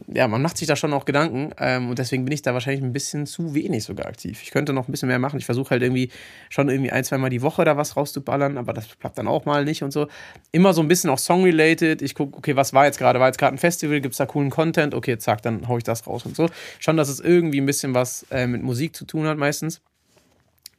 [0.06, 2.84] ja, man macht sich da schon auch Gedanken ähm, und deswegen bin ich da wahrscheinlich
[2.84, 4.42] ein bisschen zu wenig sogar aktiv.
[4.42, 5.38] Ich könnte noch ein bisschen mehr machen.
[5.38, 6.10] Ich versuche halt irgendwie
[6.50, 9.64] schon irgendwie ein, zweimal die Woche da was rauszuballern, aber das klappt dann auch mal
[9.64, 10.08] nicht und so.
[10.52, 12.02] Immer so ein bisschen auch Song-related.
[12.02, 13.18] Ich gucke, okay, was war jetzt gerade?
[13.18, 14.00] War jetzt gerade ein Festival?
[14.02, 14.94] Gibt es da coolen Content?
[14.94, 16.50] Okay, zack, dann hau ich das raus und so.
[16.78, 19.80] Schon, dass es irgendwie ein bisschen was äh, mit Musik zu tun hat meistens.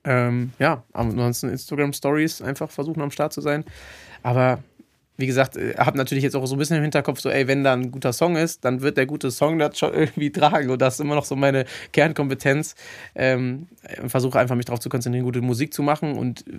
[0.04, 3.66] Ähm, ja, ansonsten Instagram Stories einfach versuchen am Start zu sein.
[4.22, 4.60] Aber
[5.20, 7.64] wie gesagt, äh, habe natürlich jetzt auch so ein bisschen im Hinterkopf, so, ey, wenn
[7.64, 10.70] da ein guter Song ist, dann wird der gute Song das schon irgendwie tragen.
[10.70, 12.76] Und das ist immer noch so meine Kernkompetenz.
[13.16, 13.68] Ähm,
[14.02, 16.18] und versuche einfach mich darauf zu konzentrieren, gute Musik zu machen.
[16.18, 16.54] Und äh,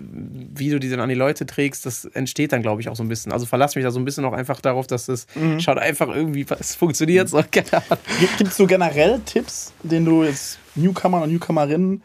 [0.55, 3.03] wie du die dann an die Leute trägst, das entsteht dann, glaube ich, auch so
[3.03, 3.31] ein bisschen.
[3.31, 5.25] Also verlass mich da so ein bisschen auch einfach darauf, dass es
[5.59, 7.29] schaut einfach irgendwie, es funktioniert.
[7.29, 8.03] So, keine Ahnung.
[8.19, 12.03] Gibt es so generell Tipps, den du jetzt Newcomer und Newcomerinnen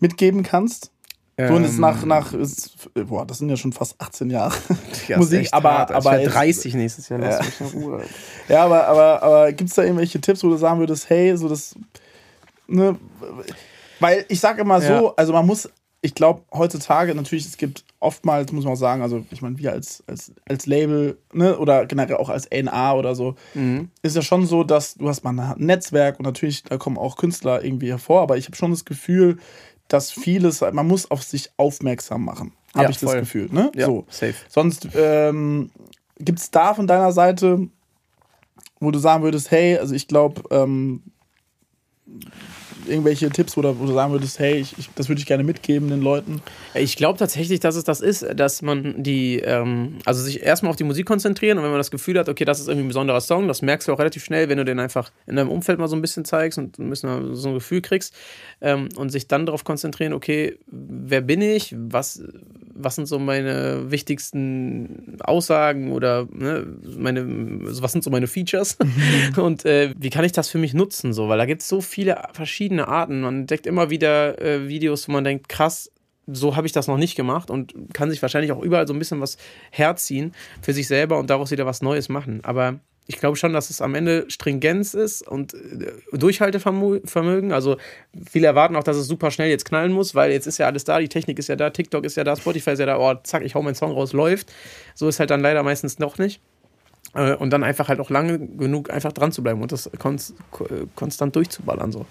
[0.00, 0.90] mitgeben kannst?
[1.36, 4.54] So und jetzt Ähm, nach, nach ist, boah, das sind ja schon fast 18 Jahre
[5.08, 5.90] Ja, Musik, aber, hart.
[5.90, 7.18] aber ich jetzt- werde 30 nächstes Jahr.
[7.18, 8.02] Lass mich in Ruhe.
[8.48, 11.48] Ja, aber, aber, aber gibt es da irgendwelche Tipps, wo du sagen würdest, hey, so
[11.48, 11.74] das,
[12.68, 12.96] ne,
[14.00, 15.12] weil ich sage immer so, Ja.
[15.16, 15.68] also man muss,
[16.02, 19.72] ich glaube, heutzutage natürlich, es gibt oftmals, muss man auch sagen, also ich meine, wir
[19.72, 23.88] als, als, als Label, ne, oder generell auch als A&A oder so, Mhm.
[24.02, 27.16] ist ja schon so, dass du hast mal ein Netzwerk und natürlich, da kommen auch
[27.16, 29.38] Künstler irgendwie hervor, aber ich habe schon das Gefühl,
[29.88, 33.20] dass vieles, man muss auf sich aufmerksam machen, habe Ja, ich das voll.
[33.20, 33.70] Gefühl, ne?
[33.74, 34.06] Ja, So.
[34.08, 34.34] safe.
[34.48, 35.70] Sonst ähm,
[36.18, 37.68] gibt es da von deiner Seite,
[38.80, 41.02] wo du sagen würdest, hey, also ich glaube, ähm,
[42.88, 45.88] irgendwelche Tipps oder wo du sagen würdest, hey, ich, ich, das würde ich gerne mitgeben
[45.88, 46.42] den Leuten.
[46.74, 50.76] Ich glaube tatsächlich, dass es das ist, dass man die, ähm, also sich erstmal auf
[50.76, 53.20] die Musik konzentrieren und wenn man das Gefühl hat, okay, das ist irgendwie ein besonderer
[53.20, 55.88] Song, das merkst du auch relativ schnell, wenn du den einfach in deinem Umfeld mal
[55.88, 58.14] so ein bisschen zeigst und ein bisschen so ein Gefühl kriegst
[58.60, 62.22] ähm, und sich dann darauf konzentrieren, okay, wer bin ich, was,
[62.74, 66.66] was sind so meine wichtigsten Aussagen oder ne,
[66.98, 69.42] meine, was sind so meine Features mhm.
[69.42, 71.80] und äh, wie kann ich das für mich nutzen, so, weil da gibt es so
[71.80, 73.20] viele verschiedene Arten.
[73.20, 75.90] Man entdeckt immer wieder äh, Videos, wo man denkt, krass,
[76.26, 78.98] so habe ich das noch nicht gemacht und kann sich wahrscheinlich auch überall so ein
[78.98, 79.36] bisschen was
[79.70, 82.40] herziehen für sich selber und daraus wieder was Neues machen.
[82.42, 87.52] Aber ich glaube schon, dass es am Ende Stringenz ist und äh, Durchhaltevermögen.
[87.52, 87.76] Also
[88.30, 90.84] viele erwarten auch, dass es super schnell jetzt knallen muss, weil jetzt ist ja alles
[90.84, 93.14] da, die Technik ist ja da, TikTok ist ja da, Spotify ist ja da, oh,
[93.22, 94.52] zack, ich hau meinen Song raus, läuft.
[94.94, 96.40] So ist halt dann leider meistens noch nicht.
[97.14, 99.90] Äh, und dann einfach halt auch lange genug einfach dran zu bleiben und das
[100.94, 101.92] konstant durchzuballern.
[101.92, 102.06] So.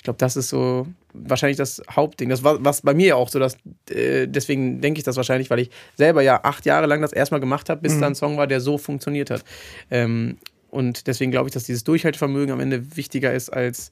[0.00, 2.30] Ich glaube, das ist so wahrscheinlich das Hauptding.
[2.30, 3.58] Das war was bei mir ja auch so, dass
[3.90, 7.38] äh, deswegen denke ich das wahrscheinlich, weil ich selber ja acht Jahre lang das erstmal
[7.38, 8.00] gemacht habe, bis mhm.
[8.00, 9.44] da ein Song war, der so funktioniert hat.
[9.90, 10.38] Ähm,
[10.70, 13.90] und deswegen glaube ich, dass dieses Durchhaltevermögen am Ende wichtiger ist als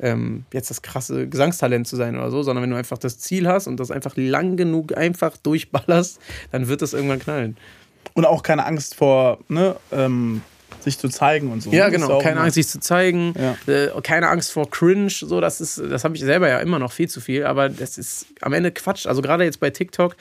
[0.00, 3.46] ähm, jetzt das krasse Gesangstalent zu sein oder so, sondern wenn du einfach das Ziel
[3.46, 6.18] hast und das einfach lang genug einfach durchballerst,
[6.50, 7.58] dann wird das irgendwann knallen.
[8.14, 10.40] Und auch keine Angst vor ne, ähm,
[10.84, 11.70] sich zu zeigen und so.
[11.70, 12.18] Ja, genau.
[12.18, 13.34] Keine Angst, sich zu zeigen.
[13.38, 13.72] Ja.
[13.72, 15.10] Äh, keine Angst vor Cringe.
[15.10, 17.44] So, das ist, das habe ich selber ja immer noch viel zu viel.
[17.44, 19.06] Aber das ist am Ende Quatsch.
[19.06, 20.16] Also gerade jetzt bei TikTok,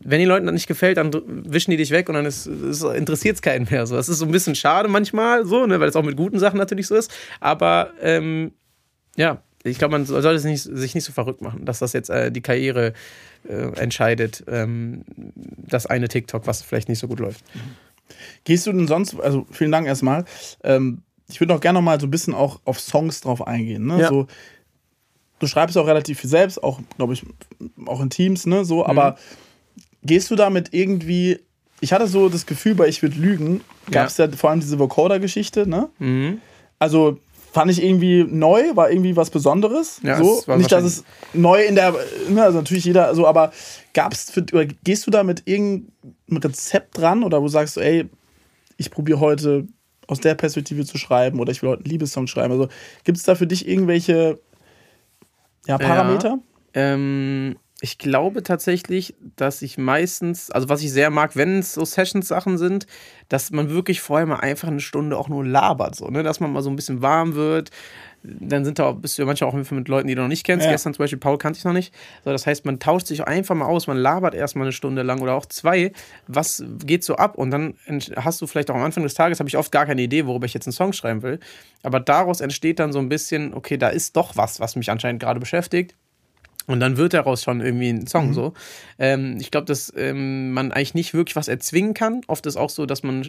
[0.00, 3.42] wenn den Leuten das nicht gefällt, dann wischen die dich weg und dann interessiert es
[3.42, 3.86] keinen mehr.
[3.86, 6.38] So, das ist so ein bisschen schade manchmal, so, ne, weil es auch mit guten
[6.38, 7.12] Sachen natürlich so ist.
[7.40, 8.52] Aber ähm,
[9.16, 12.40] ja, ich glaube, man sollte sich nicht so verrückt machen, dass das jetzt äh, die
[12.40, 12.92] Karriere
[13.48, 14.44] äh, entscheidet.
[14.46, 17.44] Ähm, das eine TikTok, was vielleicht nicht so gut läuft.
[17.54, 17.60] Mhm.
[18.44, 20.24] Gehst du denn sonst, also vielen Dank erstmal.
[20.62, 23.86] Ähm, ich würde auch gerne noch mal so ein bisschen auch auf Songs drauf eingehen.
[23.86, 24.00] Ne?
[24.00, 24.08] Ja.
[24.08, 24.26] So,
[25.38, 27.24] du schreibst auch relativ viel selbst, auch, glaube ich,
[27.86, 28.64] auch in Teams, ne?
[28.64, 28.90] So, mhm.
[28.90, 29.18] aber
[30.02, 31.40] gehst du damit irgendwie.
[31.80, 34.26] Ich hatte so das Gefühl, bei Ich würde lügen, gab es ja.
[34.26, 34.32] ja.
[34.32, 35.90] vor allem diese Vocoder-Geschichte, ne?
[35.98, 36.40] Mhm.
[36.78, 37.18] Also
[37.56, 39.98] fand ich irgendwie neu, war irgendwie was Besonderes.
[40.02, 40.44] Ja, so.
[40.58, 41.94] Nicht, dass es neu in der,
[42.28, 43.50] ne, also natürlich jeder so, aber
[43.94, 48.10] gab's für, oder gehst du da mit irgendeinem Rezept dran oder wo sagst du, ey,
[48.76, 49.66] ich probiere heute
[50.06, 52.52] aus der Perspektive zu schreiben oder ich will heute einen Liebessong schreiben.
[52.52, 52.68] Also
[53.04, 54.38] gibt es da für dich irgendwelche
[55.66, 56.38] ja, Parameter?
[56.74, 61.72] Ja, ähm, ich glaube tatsächlich, dass ich meistens, also was ich sehr mag, wenn es
[61.72, 62.88] so Sessions-Sachen sind,
[63.28, 66.24] dass man wirklich vorher mal einfach eine Stunde auch nur labert, so, ne?
[66.24, 67.70] dass man mal so ein bisschen warm wird.
[68.24, 70.42] Dann sind da auch, bist du ja manchmal auch mit Leuten, die du noch nicht
[70.42, 70.66] kennst.
[70.66, 70.72] Ja.
[70.72, 71.94] Gestern zum Beispiel Paul kannte ich noch nicht.
[72.24, 75.20] So, das heißt, man tauscht sich einfach mal aus, man labert erstmal eine Stunde lang
[75.20, 75.92] oder auch zwei.
[76.26, 77.38] Was geht so ab?
[77.38, 77.74] Und dann
[78.16, 80.46] hast du vielleicht auch am Anfang des Tages, habe ich oft gar keine Idee, worüber
[80.46, 81.38] ich jetzt einen Song schreiben will.
[81.84, 85.22] Aber daraus entsteht dann so ein bisschen, okay, da ist doch was, was mich anscheinend
[85.22, 85.94] gerade beschäftigt
[86.66, 88.34] und dann wird daraus schon irgendwie ein Song mhm.
[88.34, 88.52] so.
[88.98, 92.22] Ähm, ich glaube, dass ähm, man eigentlich nicht wirklich was erzwingen kann.
[92.26, 93.28] Oft ist auch so, dass man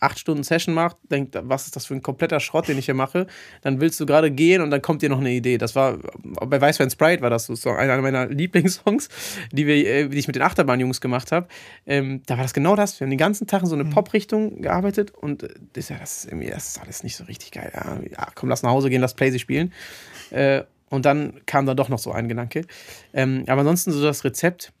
[0.00, 2.94] acht Stunden Session macht, denkt, was ist das für ein kompletter Schrott, den ich hier
[2.94, 3.26] mache?
[3.62, 5.58] Dann willst du gerade gehen und dann kommt dir noch eine Idee.
[5.58, 9.08] Das war bei Weißwein Sprite war das so einer meiner Lieblingssongs,
[9.52, 11.48] die, wir, äh, die ich mit den Achterbahnjungs gemacht habe.
[11.86, 13.00] Ähm, da war das genau das.
[13.00, 13.90] Wir haben den ganzen Tag in so eine mhm.
[13.90, 17.52] Pop-Richtung gearbeitet und äh, das, ja, das, ist irgendwie, das ist alles nicht so richtig
[17.52, 17.72] geil.
[17.74, 19.72] Ja, komm, lass nach Hause gehen, lass Playsy spielen.
[20.30, 22.62] Äh, und dann kam da doch noch so ein Gedanke.
[23.12, 24.72] Ähm, aber ansonsten so das Rezept.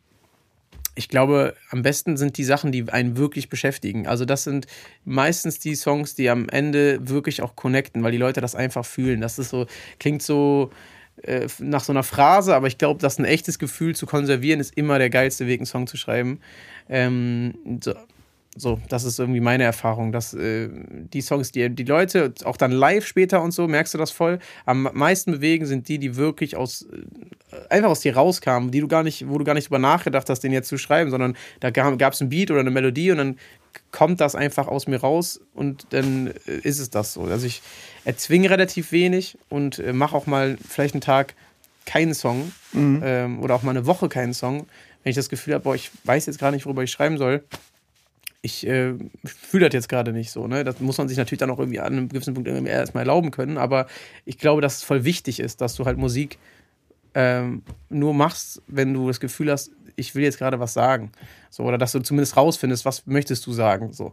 [0.98, 4.06] Ich glaube, am besten sind die Sachen, die einen wirklich beschäftigen.
[4.06, 4.66] Also das sind
[5.04, 9.20] meistens die Songs, die am Ende wirklich auch connecten, weil die Leute das einfach fühlen.
[9.20, 9.66] Das ist so,
[9.98, 10.70] klingt so
[11.22, 14.76] äh, nach so einer Phrase, aber ich glaube, dass ein echtes Gefühl zu konservieren ist
[14.76, 16.40] immer der geilste Weg, einen Song zu schreiben.
[16.88, 17.92] Ähm, so,
[18.56, 22.72] so, das ist irgendwie meine Erfahrung, dass äh, die Songs, die die Leute auch dann
[22.72, 26.56] live später und so, merkst du das voll, am meisten bewegen sind die, die wirklich
[26.56, 26.86] aus
[27.52, 30.30] äh, einfach aus dir rauskamen, die du gar nicht, wo du gar nicht drüber nachgedacht
[30.30, 33.18] hast, den jetzt zu schreiben, sondern da gab es ein Beat oder eine Melodie und
[33.18, 33.38] dann
[33.92, 37.22] kommt das einfach aus mir raus und dann äh, ist es das so.
[37.24, 37.62] Also ich
[38.04, 41.34] erzwinge relativ wenig und äh, mache auch mal vielleicht einen Tag
[41.84, 43.02] keinen Song mhm.
[43.04, 44.66] ähm, oder auch mal eine Woche keinen Song,
[45.02, 47.44] wenn ich das Gefühl habe, boah, ich weiß jetzt gar nicht, worüber ich schreiben soll
[48.46, 50.46] ich äh, fühle das jetzt gerade nicht so.
[50.46, 50.64] Ne?
[50.64, 53.58] Das muss man sich natürlich dann auch irgendwie an einem gewissen Punkt erstmal erlauben können.
[53.58, 53.86] Aber
[54.24, 56.38] ich glaube, dass es voll wichtig ist, dass du halt Musik
[57.14, 61.10] ähm, nur machst, wenn du das Gefühl hast, ich will jetzt gerade was sagen.
[61.50, 63.92] So, oder dass du zumindest rausfindest, was möchtest du sagen.
[63.94, 64.12] So.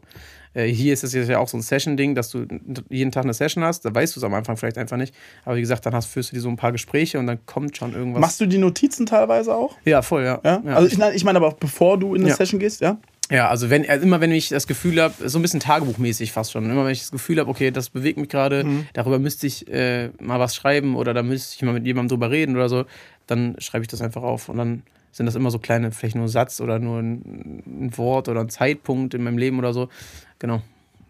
[0.54, 2.48] Äh, hier ist es jetzt ja auch so ein Session-Ding, dass du
[2.90, 3.84] jeden Tag eine Session hast.
[3.84, 5.14] Da weißt du es am Anfang vielleicht einfach nicht.
[5.44, 7.76] Aber wie gesagt, dann hast, führst du dir so ein paar Gespräche und dann kommt
[7.76, 8.22] schon irgendwas.
[8.22, 9.76] Machst du die Notizen teilweise auch?
[9.84, 10.40] Ja, voll, ja.
[10.44, 10.62] ja?
[10.64, 12.36] Also ich, ich meine aber auch bevor du in eine ja.
[12.36, 12.98] Session gehst, ja?
[13.34, 16.52] Ja, also wenn also immer wenn ich das Gefühl habe, so ein bisschen tagebuchmäßig fast
[16.52, 18.86] schon, immer wenn ich das Gefühl habe, okay, das bewegt mich gerade, mhm.
[18.94, 22.30] darüber müsste ich äh, mal was schreiben oder da müsste ich mal mit jemandem drüber
[22.30, 22.86] reden oder so,
[23.26, 26.26] dann schreibe ich das einfach auf und dann sind das immer so kleine, vielleicht nur
[26.26, 29.90] ein Satz oder nur ein, ein Wort oder ein Zeitpunkt in meinem Leben oder so.
[30.38, 30.62] Genau.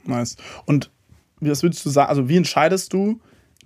[0.06, 0.38] Nice.
[0.64, 0.92] Und
[1.42, 3.20] was würdest du sagen, also wie entscheidest du,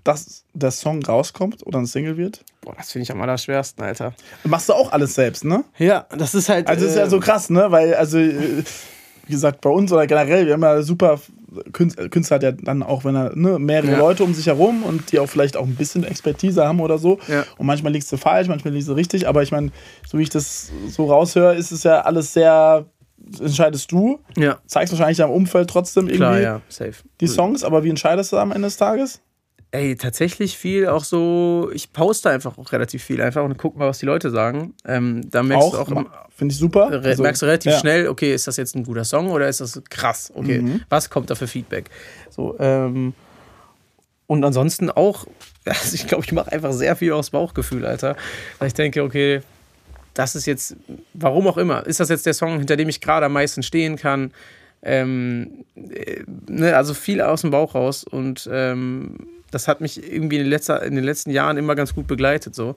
[0.07, 2.43] dass der Song rauskommt oder ein Single wird?
[2.61, 4.13] Boah, das finde ich am allerschwersten, Alter.
[4.43, 5.63] Machst du auch alles selbst, ne?
[5.77, 6.67] Ja, das ist halt.
[6.67, 7.67] Also, das ist ja äh, so krass, ne?
[7.69, 8.63] Weil, also, äh,
[9.25, 11.19] wie gesagt, bei uns oder generell, wir haben ja super.
[11.73, 13.97] Künstler, Künstler hat ja dann auch, wenn er ne, mehrere Ja.
[13.97, 17.19] Leute um sich herum und die auch vielleicht auch ein bisschen Expertise haben oder so.
[17.27, 17.45] Ja.
[17.57, 19.27] Und manchmal liegst du falsch, manchmal liegst du richtig.
[19.27, 19.71] Aber ich meine,
[20.07, 22.85] so wie ich das so raushöre, ist es ja alles sehr.
[23.41, 26.61] Entscheidest du, Ja, zeigst wahrscheinlich deinem Umfeld trotzdem irgendwie klar, ja,
[27.19, 29.21] die Songs, aber wie entscheidest du am Ende des Tages?
[29.71, 33.87] Ey, tatsächlich viel auch so, ich poste einfach auch relativ viel einfach und guck mal,
[33.87, 34.73] was die Leute sagen.
[34.85, 35.87] Ähm, da merkst du auch,
[36.35, 36.89] Finde ich super.
[36.91, 37.79] re Also, merkst du relativ ja.
[37.79, 40.31] schnell, okay, ist das jetzt ein guter Song oder ist das krass?
[40.33, 40.81] Okay, Mhm.
[40.89, 41.89] was kommt da für Feedback?
[42.29, 43.13] So, ähm,
[44.27, 45.25] und ansonsten auch,
[45.65, 48.15] also ich glaube, ich mache einfach sehr viel aus Bauchgefühl, Alter.
[48.59, 49.41] Weil ich denke, okay,
[50.13, 50.75] das ist jetzt,
[51.13, 53.97] warum auch immer, ist das jetzt der Song, hinter dem ich gerade am meisten stehen
[53.97, 54.31] kann?
[54.81, 59.15] Ähm, äh, ne, also viel aus dem Bauch raus und ähm,
[59.51, 62.55] das hat mich irgendwie in den, letzter, in den letzten Jahren immer ganz gut begleitet,
[62.55, 62.75] so.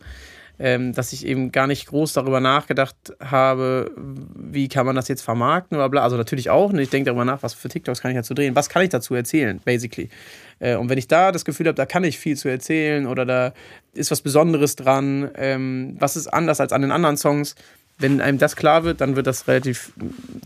[0.63, 5.23] Ähm, dass ich eben gar nicht groß darüber nachgedacht habe, wie kann man das jetzt
[5.23, 6.03] vermarkten oder bla.
[6.03, 6.83] Also natürlich auch, ne?
[6.83, 9.15] ich denke darüber nach, was für TikToks kann ich dazu drehen, was kann ich dazu
[9.15, 10.11] erzählen, basically.
[10.59, 13.25] Äh, und wenn ich da das Gefühl habe, da kann ich viel zu erzählen oder
[13.25, 13.55] da
[13.95, 17.55] ist was Besonderes dran, ähm, was ist anders als an den anderen Songs,
[17.97, 19.93] wenn einem das klar wird, dann wird das relativ,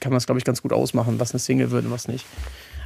[0.00, 2.24] kann man es, glaube ich, ganz gut ausmachen, was eine Single wird und was nicht.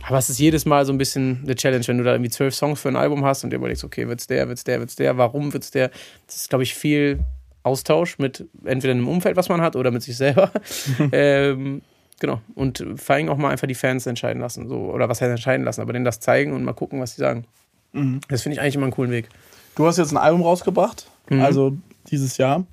[0.07, 2.55] Aber es ist jedes Mal so ein bisschen eine Challenge, wenn du da irgendwie zwölf
[2.55, 5.19] Songs für ein Album hast und dir überlegst, okay, wird's der, wird's der, wird's der,
[5.19, 5.91] warum wird's der?
[6.27, 7.21] Das ist, glaube ich, viel
[7.63, 10.51] Austausch mit entweder einem Umfeld, was man hat, oder mit sich selber.
[11.13, 11.83] ähm,
[12.21, 12.41] genau.
[12.55, 14.69] Und vor allem auch mal einfach die Fans entscheiden lassen.
[14.69, 17.21] So, oder was heißt entscheiden lassen, aber denen das zeigen und mal gucken, was sie
[17.21, 17.45] sagen.
[18.29, 19.29] Das finde ich eigentlich immer einen coolen Weg.
[19.75, 21.41] Du hast jetzt ein Album rausgebracht, Mhm.
[21.43, 21.77] also
[22.11, 22.65] dieses Jahr.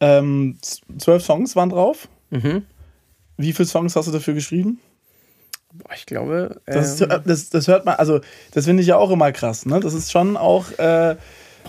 [0.00, 0.58] Ähm,
[0.98, 2.08] zwölf Songs waren drauf.
[2.30, 2.62] Mhm.
[3.36, 4.78] Wie viele Songs hast du dafür geschrieben?
[5.72, 6.60] Boah, ich glaube.
[6.66, 8.20] Das, ähm, ist, das, das hört man, also
[8.52, 9.80] das finde ich ja auch immer krass, ne?
[9.80, 11.16] Das ist schon auch, äh,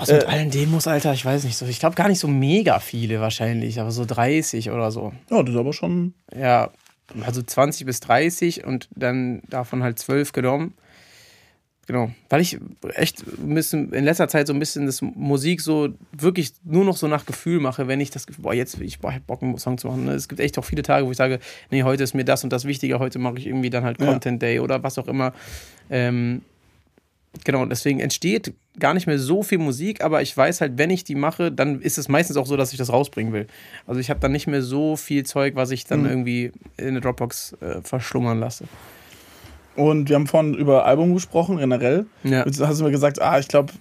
[0.04, 1.66] so mit äh, allen Demos, Alter, ich weiß nicht so.
[1.66, 5.14] Ich glaube gar nicht so mega viele wahrscheinlich, aber so 30 oder so.
[5.30, 6.14] ja, das ist aber schon.
[6.36, 6.72] Ja,
[7.26, 10.74] also 20 bis 30 und dann davon halt 12 genommen.
[11.92, 12.58] Genau, weil ich
[12.94, 16.96] echt ein bisschen in letzter Zeit so ein bisschen das Musik so wirklich nur noch
[16.96, 19.44] so nach Gefühl mache, wenn ich das Gefühl, boah, jetzt ich boah, ich hab Bock
[19.44, 20.06] einen Song zu machen.
[20.06, 20.14] ne?
[20.14, 21.40] Es gibt echt auch viele Tage, wo ich sage,
[21.70, 24.06] nee, heute ist mir das und das wichtiger, heute mache ich irgendwie dann halt Ja.
[24.08, 25.34] Content Day oder was auch immer.
[25.90, 26.44] Ähm,
[27.44, 31.04] genau, deswegen entsteht gar nicht mehr so viel Musik, aber ich weiß halt, wenn ich
[31.04, 33.48] die mache, dann ist es meistens auch so, dass ich das rausbringen will.
[33.86, 36.06] Also ich habe dann nicht mehr so viel Zeug, was ich dann Mhm.
[36.06, 38.64] irgendwie in eine Dropbox äh, verschlummern lasse.
[39.76, 42.06] Und wir haben vorhin über Album gesprochen, generell.
[42.24, 42.46] Ja.
[42.46, 43.72] Jetzt hast du mir gesagt, ah, ich glaube,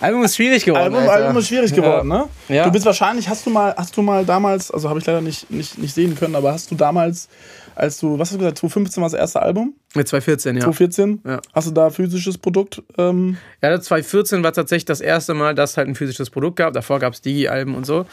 [0.00, 0.94] Album ist schwierig geworden.
[0.94, 1.08] Album.
[1.08, 2.24] Album ist schwierig geworden, ne?
[2.48, 2.64] Ja.
[2.64, 5.50] Du bist wahrscheinlich, hast du mal, hast du mal damals, also habe ich leider nicht,
[5.50, 7.28] nicht, nicht sehen können, aber hast du damals,
[7.74, 9.72] als du, was hast du gesagt, 2015 war das erste Album?
[9.94, 10.60] Mit 2014, ja.
[10.62, 11.20] 2014?
[11.26, 11.40] Ja.
[11.54, 12.82] Hast du da physisches Produkt?
[12.98, 16.74] Ähm, Ja, 2014 war tatsächlich das erste Mal, dass es halt ein physisches Produkt gab.
[16.74, 18.04] Davor gab es Digi-Alben und so.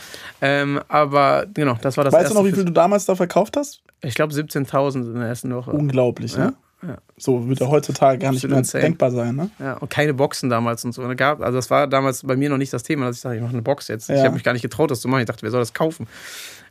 [0.41, 2.36] Ähm, aber genau, das war das weißt erste.
[2.38, 3.82] du noch, wie viel du damals da verkauft hast?
[4.01, 5.72] Ich glaube 17.000 in der ersten Woche.
[5.72, 6.53] Unglaublich, ne?
[6.88, 6.97] Ja.
[7.17, 8.84] So wird ja heutzutage gar nicht mehr insane.
[8.84, 9.49] denkbar sein, ne?
[9.59, 11.03] Ja, und keine Boxen damals und so.
[11.03, 13.36] Und gab, also das war damals bei mir noch nicht das Thema, dass ich sage,
[13.36, 14.09] ich mache eine Box jetzt.
[14.09, 14.23] Ich Ja.
[14.23, 15.21] habe mich gar nicht getraut, das zu machen.
[15.21, 16.07] Ich dachte, wer soll das kaufen?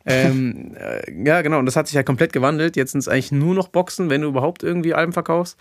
[0.06, 1.58] ähm, äh, ja, genau.
[1.58, 2.76] Und das hat sich ja komplett gewandelt.
[2.76, 5.56] Jetzt sind es eigentlich nur noch Boxen, wenn du überhaupt irgendwie Alben verkaufst.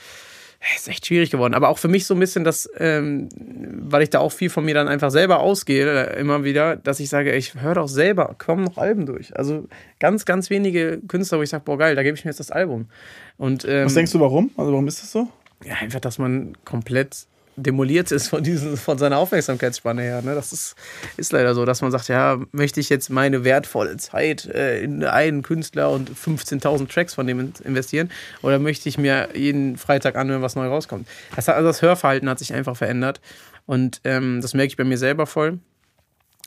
[0.76, 1.54] Ist echt schwierig geworden.
[1.54, 4.66] Aber auch für mich so ein bisschen das, ähm, weil ich da auch viel von
[4.66, 8.36] mir dann einfach selber ausgehe, äh, immer wieder, dass ich sage, ich höre doch selber,
[8.38, 9.36] kommen noch Alben durch.
[9.38, 9.68] Also
[10.00, 12.52] ganz, ganz wenige Künstler, wo ich sage, boah, geil, da gebe ich mir jetzt das
[12.52, 12.90] Album.
[13.38, 14.52] Und, ähm, Was denkst du, warum?
[14.58, 15.30] Also warum ist das so?
[15.66, 20.22] ja, einfach, dass man komplett demoliert ist von, diesen, von seiner Aufmerksamkeitsspanne her.
[20.22, 20.36] Ne?
[20.36, 20.76] Das ist,
[21.18, 25.04] ist leider so, dass man sagt, ja, möchte ich jetzt meine wertvolle Zeit äh, in
[25.04, 30.16] einen Künstler und 15.000 Tracks von dem in- investieren oder möchte ich mir jeden Freitag
[30.16, 31.08] anhören, was neu rauskommt.
[31.36, 33.22] Das, also das Hörverhalten hat sich einfach verändert
[33.66, 35.60] und ähm, das merke ich bei mir selber voll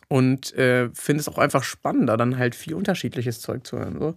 [0.08, 3.96] und äh, finde es auch einfach spannender, dann halt viel unterschiedliches Zeug zu hören.
[3.98, 4.14] So.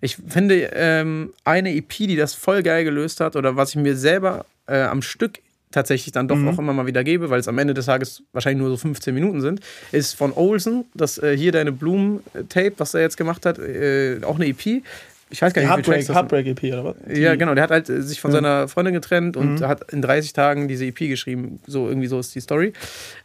[0.00, 3.96] Ich finde ähm, eine EP, die das voll geil gelöst hat oder was ich mir
[3.96, 5.38] selber äh, am Stück
[5.74, 8.60] tatsächlich dann doch auch immer mal wieder gebe, weil es am Ende des Tages wahrscheinlich
[8.60, 9.60] nur so 15 Minuten sind,
[9.92, 14.36] ist von Olsen, das äh, hier deine Blumen-Tape, was er jetzt gemacht hat, äh, auch
[14.36, 14.82] eine EP.
[15.30, 16.16] Ich weiß gar nicht, wie Heartbreak, Tracks das.
[16.16, 16.96] Heartbreak EP oder was?
[17.18, 17.54] Ja, genau.
[17.54, 18.36] Der hat halt äh, sich von Ja.
[18.36, 21.58] seiner Freundin getrennt und hat in 30 Tagen diese EP geschrieben.
[21.66, 22.72] So irgendwie so ist die Story.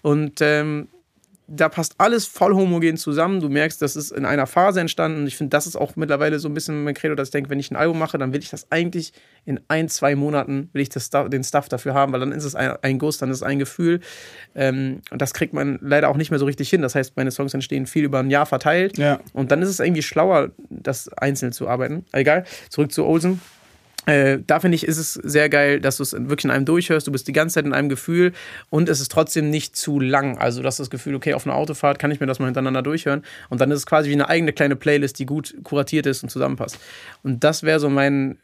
[0.02, 0.88] Und ähm,
[1.52, 3.40] da passt alles voll homogen zusammen.
[3.40, 5.22] Du merkst, das ist in einer Phase entstanden.
[5.22, 7.50] Und ich finde, das ist auch mittlerweile so ein bisschen mein Credo, dass ich denke,
[7.50, 9.14] wenn ich ein Album mache, dann will ich das eigentlich
[9.46, 12.56] in ein, zwei Monaten, will ich das, den Stuff dafür haben, weil dann ist es
[12.56, 14.00] ein, ein Guss, dann ist es ein Gefühl.
[14.54, 16.84] Ähm, und das kriegt man leider auch nicht mehr so richtig hin.
[16.84, 18.98] Das heißt, meine Songs entstehen viel über ein Jahr verteilt.
[18.98, 19.20] Ja.
[19.34, 22.06] Und dann ist es irgendwie schlauer, das einzeln zu arbeiten.
[22.12, 23.42] Egal, zurück zu Olsen.
[24.10, 27.06] Äh, da finde ich, ist es sehr geil, dass du es wirklich in einem durchhörst.
[27.06, 28.34] Du bist die ganze Zeit in einem Gefühl
[28.72, 30.40] und es ist trotzdem nicht zu lang.
[30.40, 32.82] Also, du hast das Gefühl, okay, auf einer Autofahrt kann ich mir das mal hintereinander
[32.82, 33.24] durchhören.
[33.50, 36.30] Und dann ist es quasi wie eine eigene kleine Playlist, die gut kuratiert ist und
[36.30, 36.80] zusammenpasst.
[37.22, 38.40] Und das wäre so mein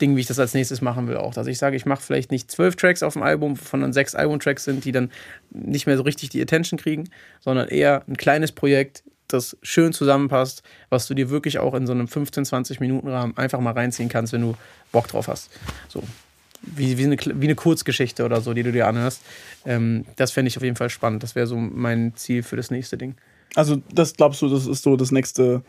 [0.00, 1.36] Ding, wie ich das als nächstes machen will auch.
[1.36, 4.14] Also ich sage, ich mache vielleicht nicht zwölf Tracks auf dem Album, von dann sechs
[4.14, 5.10] Albumtracks sind, die dann
[5.50, 7.08] nicht mehr so richtig die Attention kriegen,
[7.40, 11.92] sondern eher ein kleines Projekt, das schön zusammenpasst, was du dir wirklich auch in so
[11.92, 14.54] einem 15, 20 Minuten Rahmen einfach mal reinziehen kannst, wenn du
[14.92, 15.50] Bock drauf hast.
[15.88, 16.02] So.
[16.62, 19.20] Wie, wie, eine, wie eine Kurzgeschichte oder so, die du dir anhörst.
[19.66, 21.22] Ähm, das fände ich auf jeden Fall spannend.
[21.22, 23.16] Das wäre so mein Ziel für das nächste Ding.
[23.54, 25.62] Also, das glaubst du, das ist so das nächste.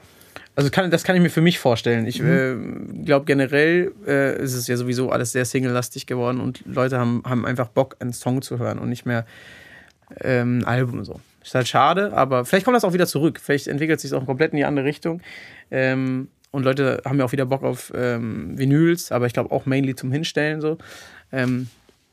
[0.55, 2.07] Also kann, das kann ich mir für mich vorstellen.
[2.07, 2.95] Ich mhm.
[2.97, 7.23] äh, glaube generell äh, ist es ja sowieso alles sehr singlelastig geworden und Leute haben,
[7.25, 9.25] haben einfach Bock, einen Song zu hören und nicht mehr
[10.21, 11.19] ähm, ein Album so.
[11.45, 13.39] Ist halt schade, aber vielleicht kommt das auch wieder zurück.
[13.39, 15.21] Vielleicht entwickelt sich es auch komplett in die andere Richtung.
[15.69, 19.67] Ähm, und Leute haben ja auch wieder Bock auf ähm, Vinyls, aber ich glaube auch
[19.67, 20.79] mainly zum Hinstellen so.
[21.31, 21.67] Ähm,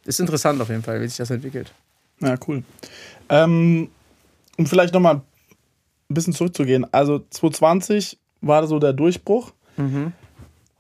[0.05, 1.73] ist interessant auf jeden Fall, wie sich das entwickelt.
[2.21, 2.63] Ja, cool.
[3.31, 3.89] Ähm,
[4.59, 5.23] um vielleicht nochmal ein
[6.15, 6.87] bisschen zurückzugehen.
[6.93, 9.55] Also 2020 war so der Durchbruch.
[9.79, 10.13] Mhm.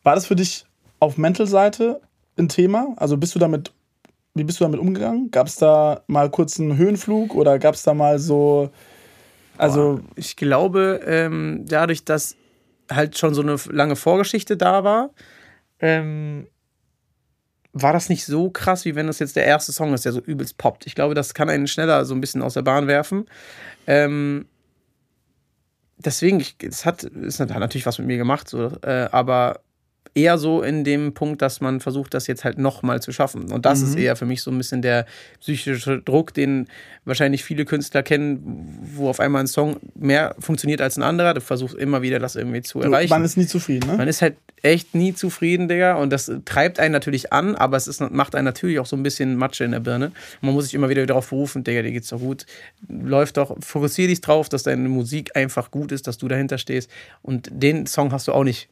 [0.02, 0.66] War das für dich
[1.00, 2.02] auf Mental-Seite
[2.36, 2.92] ein Thema?
[2.96, 3.72] Also bist du damit
[4.34, 5.30] wie bist du damit umgegangen?
[5.30, 8.70] Gab es da mal kurz einen Höhenflug oder gab es da mal so.
[9.58, 9.96] Also.
[9.96, 12.36] Boah, ich glaube, ähm, dadurch, dass
[12.90, 15.10] halt schon so eine lange Vorgeschichte da war,
[15.80, 16.46] ähm,
[17.72, 20.20] war das nicht so krass, wie wenn das jetzt der erste Song ist, der so
[20.20, 20.86] übelst poppt.
[20.86, 23.26] Ich glaube, das kann einen schneller so ein bisschen aus der Bahn werfen.
[23.86, 24.46] Ähm,
[25.96, 29.60] deswegen, es hat, hat natürlich was mit mir gemacht, so, äh, aber
[30.14, 33.50] eher so in dem Punkt, dass man versucht, das jetzt halt nochmal zu schaffen.
[33.50, 33.86] Und das mhm.
[33.88, 35.06] ist eher für mich so ein bisschen der
[35.40, 36.68] psychische Druck, den
[37.04, 41.34] wahrscheinlich viele Künstler kennen, wo auf einmal ein Song mehr funktioniert als ein anderer.
[41.34, 43.10] Du versuchst immer wieder das irgendwie zu erreichen.
[43.10, 43.96] Man ist nie zufrieden, ne?
[43.96, 45.94] Man ist halt echt nie zufrieden, Digga.
[45.94, 49.02] Und das treibt einen natürlich an, aber es ist, macht einen natürlich auch so ein
[49.02, 50.12] bisschen Matsche in der Birne.
[50.40, 52.46] Man muss sich immer wieder darauf berufen, Digga, dir geht's doch gut.
[52.88, 56.90] Läuft doch, fokussier dich drauf, dass deine Musik einfach gut ist, dass du dahinter stehst.
[57.22, 58.68] Und den Song hast du auch nicht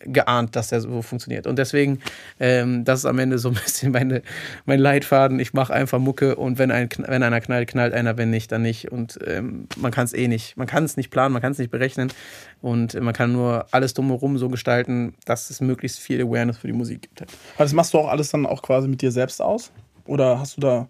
[0.00, 1.46] geahnt, dass der so funktioniert.
[1.46, 2.00] Und deswegen,
[2.40, 4.22] ähm, das ist am Ende so ein bisschen meine,
[4.66, 5.40] mein Leitfaden.
[5.40, 8.62] Ich mache einfach Mucke und wenn, ein, wenn einer knallt, knallt einer, wenn nicht, dann
[8.62, 8.90] nicht.
[8.90, 10.56] Und ähm, man kann es eh nicht.
[10.56, 12.12] Man kann es nicht planen, man kann es nicht berechnen.
[12.60, 16.72] Und man kann nur alles drumherum so gestalten, dass es möglichst viel Awareness für die
[16.72, 17.20] Musik gibt.
[17.22, 19.72] Also das machst du auch alles dann auch quasi mit dir selbst aus?
[20.06, 20.88] Oder hast du da.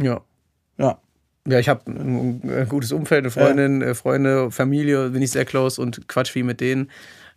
[0.00, 0.20] Ja.
[0.78, 0.98] Ja.
[1.46, 3.88] Ja, ich habe ein, gutes Umfeld, eine Freundin, ja.
[3.88, 6.88] Äh, Freunde, Familie, bin ich sehr close und quatsch viel mit denen.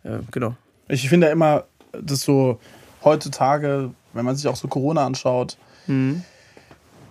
[0.04, 0.54] Äh, genau.
[0.88, 2.58] Ich finde ja immer, dass so
[3.02, 5.56] heutzutage, wenn man sich auch so Corona anschaut,
[5.86, 6.22] mhm.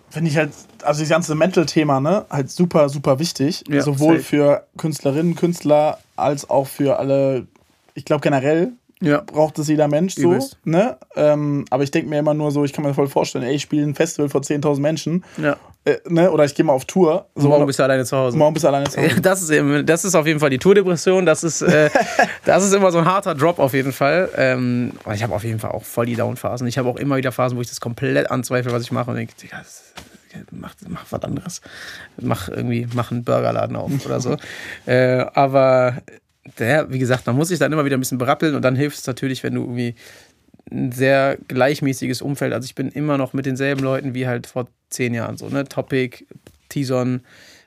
[0.09, 0.51] finde ich halt,
[0.83, 3.63] also das ganze Mental-Thema, ne, halt super, super wichtig.
[3.67, 4.23] Ja, sowohl safe.
[4.23, 7.47] für Künstlerinnen, Künstler, als auch für alle,
[7.93, 8.73] ich glaube generell
[9.05, 9.21] ja.
[9.21, 10.37] braucht es jeder Mensch so.
[10.63, 10.97] Ne?
[11.15, 13.61] Ähm, aber ich denke mir immer nur so, ich kann mir voll vorstellen, ey, ich
[13.61, 15.23] spiele ein Festival vor 10.000 Menschen.
[15.37, 15.57] Ja.
[15.85, 16.31] Äh, ne?
[16.31, 17.27] Oder ich gehe mal auf Tour.
[17.35, 18.37] So, morgen bist du alleine zu Hause.
[18.37, 19.21] Morgen bist du alleine zu Hause.
[19.21, 21.25] Das ist, eben, das ist auf jeden Fall die Tourdepression.
[21.25, 21.89] Das ist, äh,
[22.45, 24.29] das ist immer so ein harter Drop auf jeden Fall.
[24.35, 26.67] Ähm, ich habe auf jeden Fall auch voll die Down-Phasen.
[26.67, 29.17] Ich habe auch immer wieder Phasen, wo ich das komplett anzweifle, was ich mache und
[29.17, 29.33] denke,
[30.51, 31.61] mach, mach was anderes.
[32.17, 34.37] Mach irgendwie, mach einen Burgerladen auf oder so.
[34.85, 35.97] äh, aber
[36.59, 38.99] der, wie gesagt, man muss sich dann immer wieder ein bisschen berappeln und dann hilft
[38.99, 39.95] es natürlich, wenn du irgendwie
[40.71, 42.53] ein sehr gleichmäßiges Umfeld.
[42.53, 45.65] Also ich bin immer noch mit denselben Leuten wie halt vor zehn Jahren so, ne?
[45.65, 46.25] Topic,
[46.69, 47.21] Tison,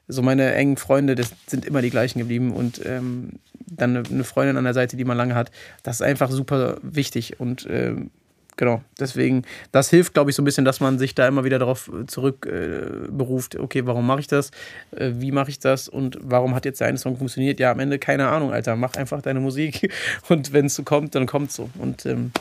[0.09, 3.33] so meine engen Freunde, das sind immer die gleichen geblieben und ähm,
[3.71, 5.51] dann eine Freundin an der Seite, die man lange hat,
[5.83, 8.11] das ist einfach super wichtig und ähm,
[8.59, 11.59] genau, deswegen, das hilft, glaube ich, so ein bisschen, dass man sich da immer wieder
[11.59, 14.51] darauf zurückberuft, äh, okay, warum mache ich das,
[14.91, 17.59] äh, wie mache ich das und warum hat jetzt der eine Song funktioniert?
[17.61, 19.91] Ja, am Ende keine Ahnung, Alter, mach einfach deine Musik
[20.29, 22.33] und wenn es so kommt, dann kommt es so und ähm,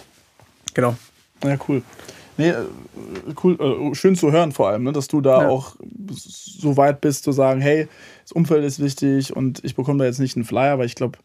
[0.74, 0.97] genau.
[1.43, 1.84] Ja, cool.
[2.38, 2.55] Nee, äh,
[3.43, 5.47] cool, äh, schön zu hören vor allem, ne, dass du da ja.
[5.47, 5.76] auch
[6.09, 7.88] so weit bist zu sagen, hey,
[8.24, 11.20] das Umfeld ist wichtig und ich bekomme da jetzt nicht einen Flyer, weil ich glaube,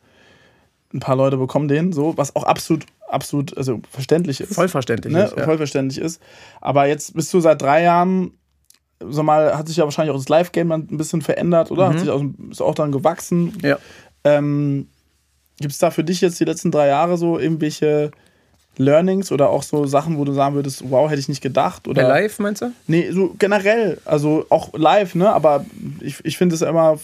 [0.94, 4.54] ein paar Leute bekommen den so, was auch absolut, absolut, also verständlich ist.
[4.54, 5.24] Vollverständlich ne?
[5.24, 5.36] ist.
[5.36, 5.44] Ja.
[5.44, 6.20] Vollverständlich ist.
[6.60, 8.32] Aber jetzt bist du seit drei Jahren,
[9.00, 11.88] so mal, hat sich ja wahrscheinlich auch das Live-Game ein bisschen verändert, oder?
[11.88, 11.92] Mhm.
[11.92, 13.58] Hat sich auch, ist auch dann gewachsen.
[13.62, 13.78] Ja.
[14.24, 14.88] Ähm,
[15.58, 18.10] Gibt es da für dich jetzt die letzten drei Jahre so irgendwelche
[18.78, 21.86] Learnings oder auch so Sachen, wo du sagen würdest, wow, hätte ich nicht gedacht?
[21.88, 22.72] Oder Bei live meinst du?
[22.86, 25.32] Nee, so generell, also auch live, ne?
[25.32, 25.66] Aber
[26.00, 26.98] ich, ich finde es immer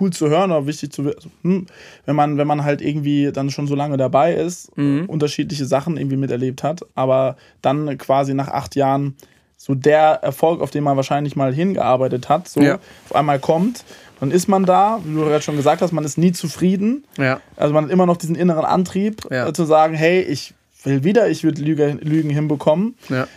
[0.00, 1.66] cool zu hören oder wichtig zu also, hm,
[2.06, 5.04] wenn man wenn man halt irgendwie dann schon so lange dabei ist, mhm.
[5.06, 9.16] unterschiedliche Sachen irgendwie miterlebt hat, aber dann quasi nach acht Jahren
[9.56, 12.76] so der Erfolg, auf den man wahrscheinlich mal hingearbeitet hat, so ja.
[13.08, 13.84] auf einmal kommt
[14.20, 17.04] dann ist man da, wie du gerade schon gesagt hast, man ist nie zufrieden.
[17.16, 17.40] Ja.
[17.56, 19.48] Also man hat immer noch diesen inneren Antrieb, ja.
[19.48, 22.96] äh, zu sagen, hey, ich will wieder, ich würde Lüge, Lügen hinbekommen.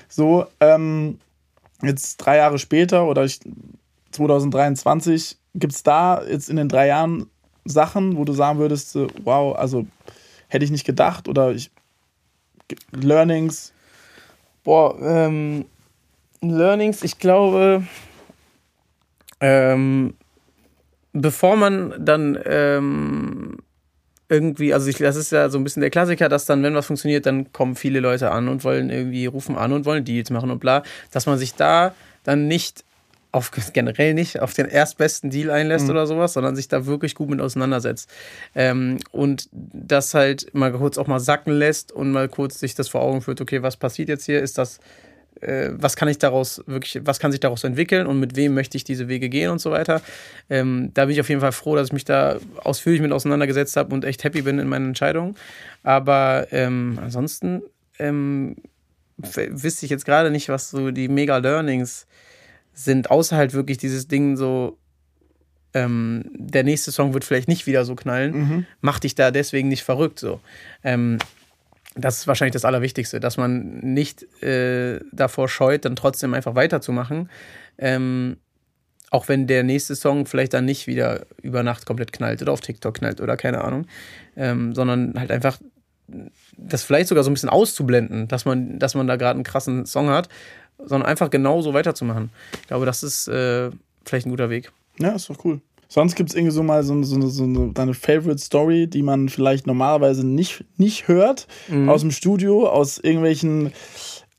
[0.09, 1.19] So, ähm,
[1.81, 3.39] jetzt drei Jahre später oder ich,
[4.11, 7.27] 2023, gibt es da jetzt in den drei Jahren
[7.65, 9.85] Sachen, wo du sagen würdest, äh, wow, also
[10.47, 11.71] hätte ich nicht gedacht oder ich,
[12.91, 13.73] Learnings?
[14.63, 15.65] Boah, ähm,
[16.41, 17.83] Learnings, ich glaube,
[19.39, 20.13] ähm,
[21.13, 23.57] bevor man dann ähm,
[24.29, 26.87] irgendwie, also ich, das ist ja so ein bisschen der Klassiker, dass dann, wenn was
[26.87, 30.49] funktioniert, dann kommen viele Leute an und wollen irgendwie rufen an und wollen Deals machen
[30.49, 31.93] und bla, dass man sich da
[32.23, 32.83] dann nicht
[33.33, 35.91] auf generell nicht auf den erstbesten Deal einlässt mhm.
[35.91, 38.09] oder sowas, sondern sich da wirklich gut mit auseinandersetzt.
[38.53, 42.89] Ähm, und das halt mal kurz auch mal sacken lässt und mal kurz sich das
[42.89, 44.39] vor Augen führt, okay, was passiert jetzt hier?
[44.39, 44.79] Ist das
[45.41, 48.77] äh, was kann ich daraus wirklich, was kann sich daraus entwickeln und mit wem möchte
[48.77, 50.01] ich diese Wege gehen und so weiter.
[50.51, 53.75] Ähm, da bin ich auf jeden Fall froh, dass ich mich da ausführlich mit auseinandergesetzt
[53.75, 55.35] habe und echt happy bin in meinen Entscheidungen.
[55.81, 57.63] Aber ähm, ansonsten
[57.97, 58.57] ähm,
[59.17, 62.05] wüsste ich jetzt gerade nicht, was so die mega Learnings
[62.73, 64.77] sind, außer halt wirklich dieses Ding so,
[65.73, 68.65] ähm, der nächste Song wird vielleicht nicht wieder so knallen, mhm.
[68.81, 70.39] mach dich da deswegen nicht verrückt so.
[70.83, 71.17] Ähm,
[71.95, 77.29] das ist wahrscheinlich das Allerwichtigste, dass man nicht äh, davor scheut, dann trotzdem einfach weiterzumachen.
[77.77, 78.37] Ähm,
[79.11, 82.61] auch wenn der nächste Song vielleicht dann nicht wieder über Nacht komplett knallt oder auf
[82.61, 83.85] TikTok knallt oder keine Ahnung,
[84.35, 85.59] ähm, sondern halt einfach
[86.57, 89.85] das vielleicht sogar so ein bisschen auszublenden, dass man, dass man da gerade einen krassen
[89.85, 90.29] Song hat,
[90.77, 92.29] sondern einfach genauso weiterzumachen.
[92.61, 93.71] Ich glaube, das ist äh,
[94.05, 94.71] vielleicht ein guter Weg.
[94.99, 95.61] Ja, ist doch cool.
[95.93, 99.29] Sonst gibt es irgendwie so mal so, so, so eine, deine Favorite Story, die man
[99.29, 101.87] vielleicht normalerweise nicht, nicht hört, mhm.
[101.87, 103.71] aus dem Studio, aus irgendwelchen.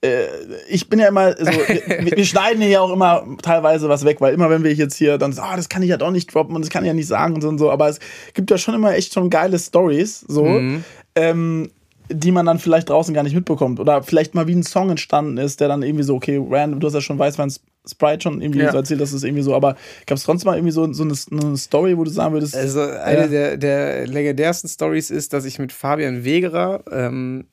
[0.01, 0.25] Äh,
[0.69, 4.35] ich bin ja immer so, wir, wir, schneiden hier auch immer teilweise was weg, weil
[4.35, 6.57] immer wenn wir jetzt hier dann so, ah, das kann ich ja doch nicht droppen
[6.57, 8.01] und das kann ich ja nicht sagen und so und so, aber es
[8.33, 10.45] gibt ja schon immer echt schon geile Stories, so.
[10.45, 10.83] Mhm.
[11.15, 11.71] Ähm,
[12.09, 13.81] die man dann vielleicht draußen gar nicht mitbekommt.
[13.81, 16.87] Oder vielleicht mal wie ein Song entstanden ist, der dann irgendwie so, okay, random, du
[16.87, 17.53] hast ja schon Weißwein
[17.87, 18.73] Sprite schon irgendwie ja.
[18.73, 19.77] so erzählt, dass es irgendwie so, aber
[20.07, 22.57] gab es trotzdem mal irgendwie so, so eine, eine, Story, wo du sagen würdest.
[22.57, 23.27] Also eine ja.
[23.27, 27.45] der, der legendärsten Stories ist, dass ich mit Fabian Wegerer ähm,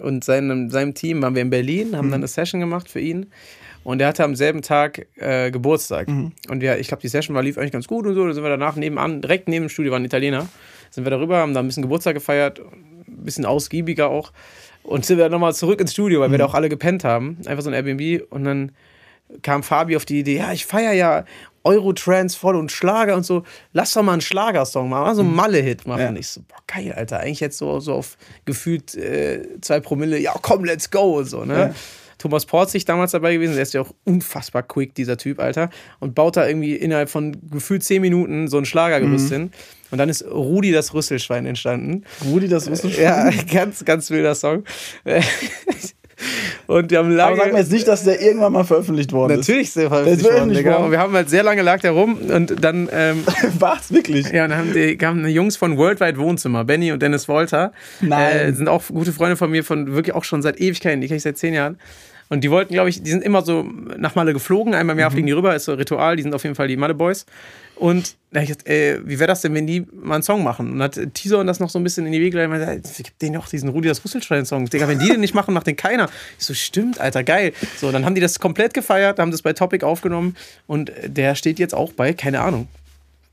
[0.00, 2.12] und seinem, seinem Team waren wir in Berlin, haben mhm.
[2.12, 3.26] dann eine Session gemacht für ihn.
[3.84, 6.08] Und er hatte am selben Tag äh, Geburtstag.
[6.08, 6.32] Mhm.
[6.48, 8.26] Und wir, ich glaube, die Session war, lief eigentlich ganz gut und so.
[8.26, 10.48] Da sind wir danach nebenan, direkt neben dem Studio waren Italiener.
[10.90, 12.60] Sind wir darüber, haben da ein bisschen Geburtstag gefeiert,
[13.26, 14.32] bisschen ausgiebiger auch.
[14.82, 16.32] Und sind wir dann nochmal zurück ins Studio, weil mhm.
[16.32, 17.38] wir da auch alle gepennt haben.
[17.46, 18.22] Einfach so ein Airbnb.
[18.30, 18.72] Und dann
[19.42, 21.24] kam Fabi auf die Idee, ja, ich feiere ja
[21.64, 23.42] Eurotrance voll und Schlager und so.
[23.72, 25.36] Lass doch mal einen Schlagersong machen, mal so einen mhm.
[25.36, 26.14] Malle-Hit machen.
[26.14, 26.20] Ja.
[26.20, 27.20] Ich so, boah, geil, Alter.
[27.20, 31.44] Eigentlich jetzt so, so auf gefühlt äh, zwei Promille, ja, komm, let's go und so,
[31.44, 31.58] ne?
[31.58, 31.74] Ja.
[32.18, 35.68] Thomas Porzig damals dabei gewesen, der ist ja auch unfassbar quick, dieser Typ, Alter.
[36.00, 39.34] Und baut da irgendwie innerhalb von gefühlt zehn Minuten so ein Schlagergerüst mhm.
[39.34, 39.50] hin.
[39.90, 42.04] Und dann ist Rudi das Rüsselschwein entstanden.
[42.24, 43.04] Rudi das Rüsselschwein?
[43.04, 44.64] Ja, ganz, ganz wilder Song.
[46.66, 47.32] Und wir haben lange.
[47.32, 49.48] Aber sag mir jetzt nicht, dass der irgendwann mal veröffentlicht worden ist.
[49.48, 50.76] Natürlich ist der veröffentlicht, worden, Digga.
[50.76, 52.88] Und wir haben halt sehr lange lag der rum und dann.
[52.90, 53.22] Ähm,
[53.58, 54.30] War's wirklich?
[54.30, 57.72] Ja, und dann haben die kamen Jungs von Worldwide Wohnzimmer, Benny und Dennis Wolter.
[58.00, 58.36] Nein.
[58.36, 61.18] Äh, sind auch gute Freunde von mir, von wirklich auch schon seit Ewigkeiten, die kenne
[61.18, 61.78] ich seit zehn Jahren.
[62.28, 63.62] Und die wollten, glaube ich, die sind immer so
[63.96, 65.14] nach Malle geflogen, einmal im Jahr mhm.
[65.14, 67.24] fliegen die rüber, ist so ein Ritual, die sind auf jeden Fall die Malle Boys.
[67.76, 70.72] Und da ich gesagt, ey, wie wäre das denn, wenn die mal einen Song machen?
[70.72, 73.04] Und hat Teaser und das noch so ein bisschen in die Wege geleitet und gesagt,
[73.04, 74.66] gib denen doch diesen Rudi das Rüsselschwein-Song.
[74.70, 76.08] Digga, wenn die den nicht machen, macht den keiner.
[76.38, 77.52] Ich so, stimmt, Alter, geil.
[77.76, 81.58] So, dann haben die das komplett gefeiert, haben das bei Topic aufgenommen und der steht
[81.58, 82.66] jetzt auch bei, keine Ahnung,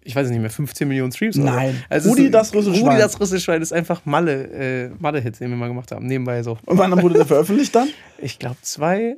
[0.04, 1.38] ich weiß nicht mehr, 15 Millionen Streams.
[1.38, 1.84] Nein.
[1.90, 2.90] Also Rudi das Rüsselschwein.
[2.90, 6.58] Rudi das Rüsselschwein ist einfach Malle, äh, Malle-Hit, den wir mal gemacht haben, nebenbei so.
[6.66, 7.90] Und wann wurde der veröffentlicht dann?
[8.18, 9.18] Ich glaube, zwei,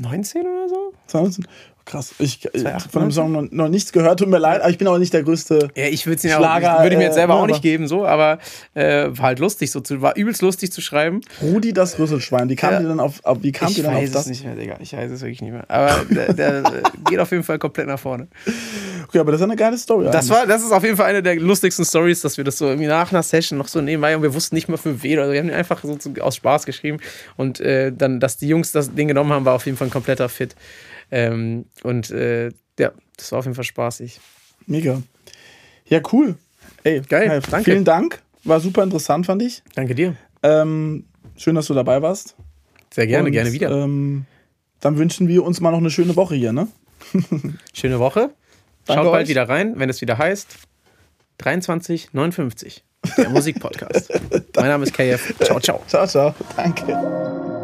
[0.00, 0.92] 19 oder so?
[1.06, 1.44] 2019.
[1.84, 4.78] Krass, ich, ich von dem Song noch, noch, nichts gehört, tut mir leid, aber ich
[4.78, 7.36] bin auch nicht der größte ja, ich würde Schlager, würde ich mir jetzt selber äh,
[7.38, 8.38] auch nicht geben, so, aber
[8.74, 11.22] äh, war halt lustig, so zu, war übelst lustig zu schreiben.
[11.40, 12.80] Rudi das Rüsselschwein, wie kam ja.
[12.80, 14.10] die dann auf, wie kam ich die dann auf das?
[14.10, 16.62] Ich weiß es nicht mehr, Digga, ich weiß es wirklich nicht mehr, aber der, der
[17.08, 18.28] geht auf jeden Fall komplett nach vorne.
[19.08, 20.08] Okay, aber das ist eine geile Story.
[20.10, 22.66] Das, war, das ist auf jeden Fall eine der lustigsten Stories, dass wir das so
[22.66, 25.32] irgendwie nach einer Session noch so nebenbei und wir wussten nicht mehr für wen, also
[25.32, 26.98] wir haben den einfach so aus Spaß geschrieben
[27.36, 29.92] und äh, dann, dass die Jungs das Ding genommen haben, war auf jeden Fall ein
[29.92, 30.54] kompletter Fit.
[31.12, 32.48] Ähm, und äh,
[32.78, 34.18] ja, das war auf jeden Fall spaßig.
[34.66, 35.02] Mega.
[35.86, 36.36] Ja, cool.
[36.82, 37.28] Ey, geil.
[37.28, 37.70] Hey, danke.
[37.70, 38.20] Vielen Dank.
[38.44, 39.62] War super interessant, fand ich.
[39.74, 40.16] Danke dir.
[40.42, 41.04] Ähm,
[41.36, 42.34] schön, dass du dabei warst.
[42.92, 43.70] Sehr gerne, und, gerne wieder.
[43.70, 44.24] Ähm,
[44.80, 46.66] dann wünschen wir uns mal noch eine schöne Woche hier, ne?
[47.72, 48.30] Schöne Woche.
[48.86, 49.28] Danke Schaut bald euch.
[49.28, 50.56] wieder rein, wenn es wieder heißt
[51.38, 52.84] 2359,
[53.16, 54.12] der Musikpodcast.
[54.56, 55.34] mein Name ist KF.
[55.40, 55.82] Ciao, ciao.
[55.86, 56.34] Ciao, ciao.
[56.56, 57.61] Danke.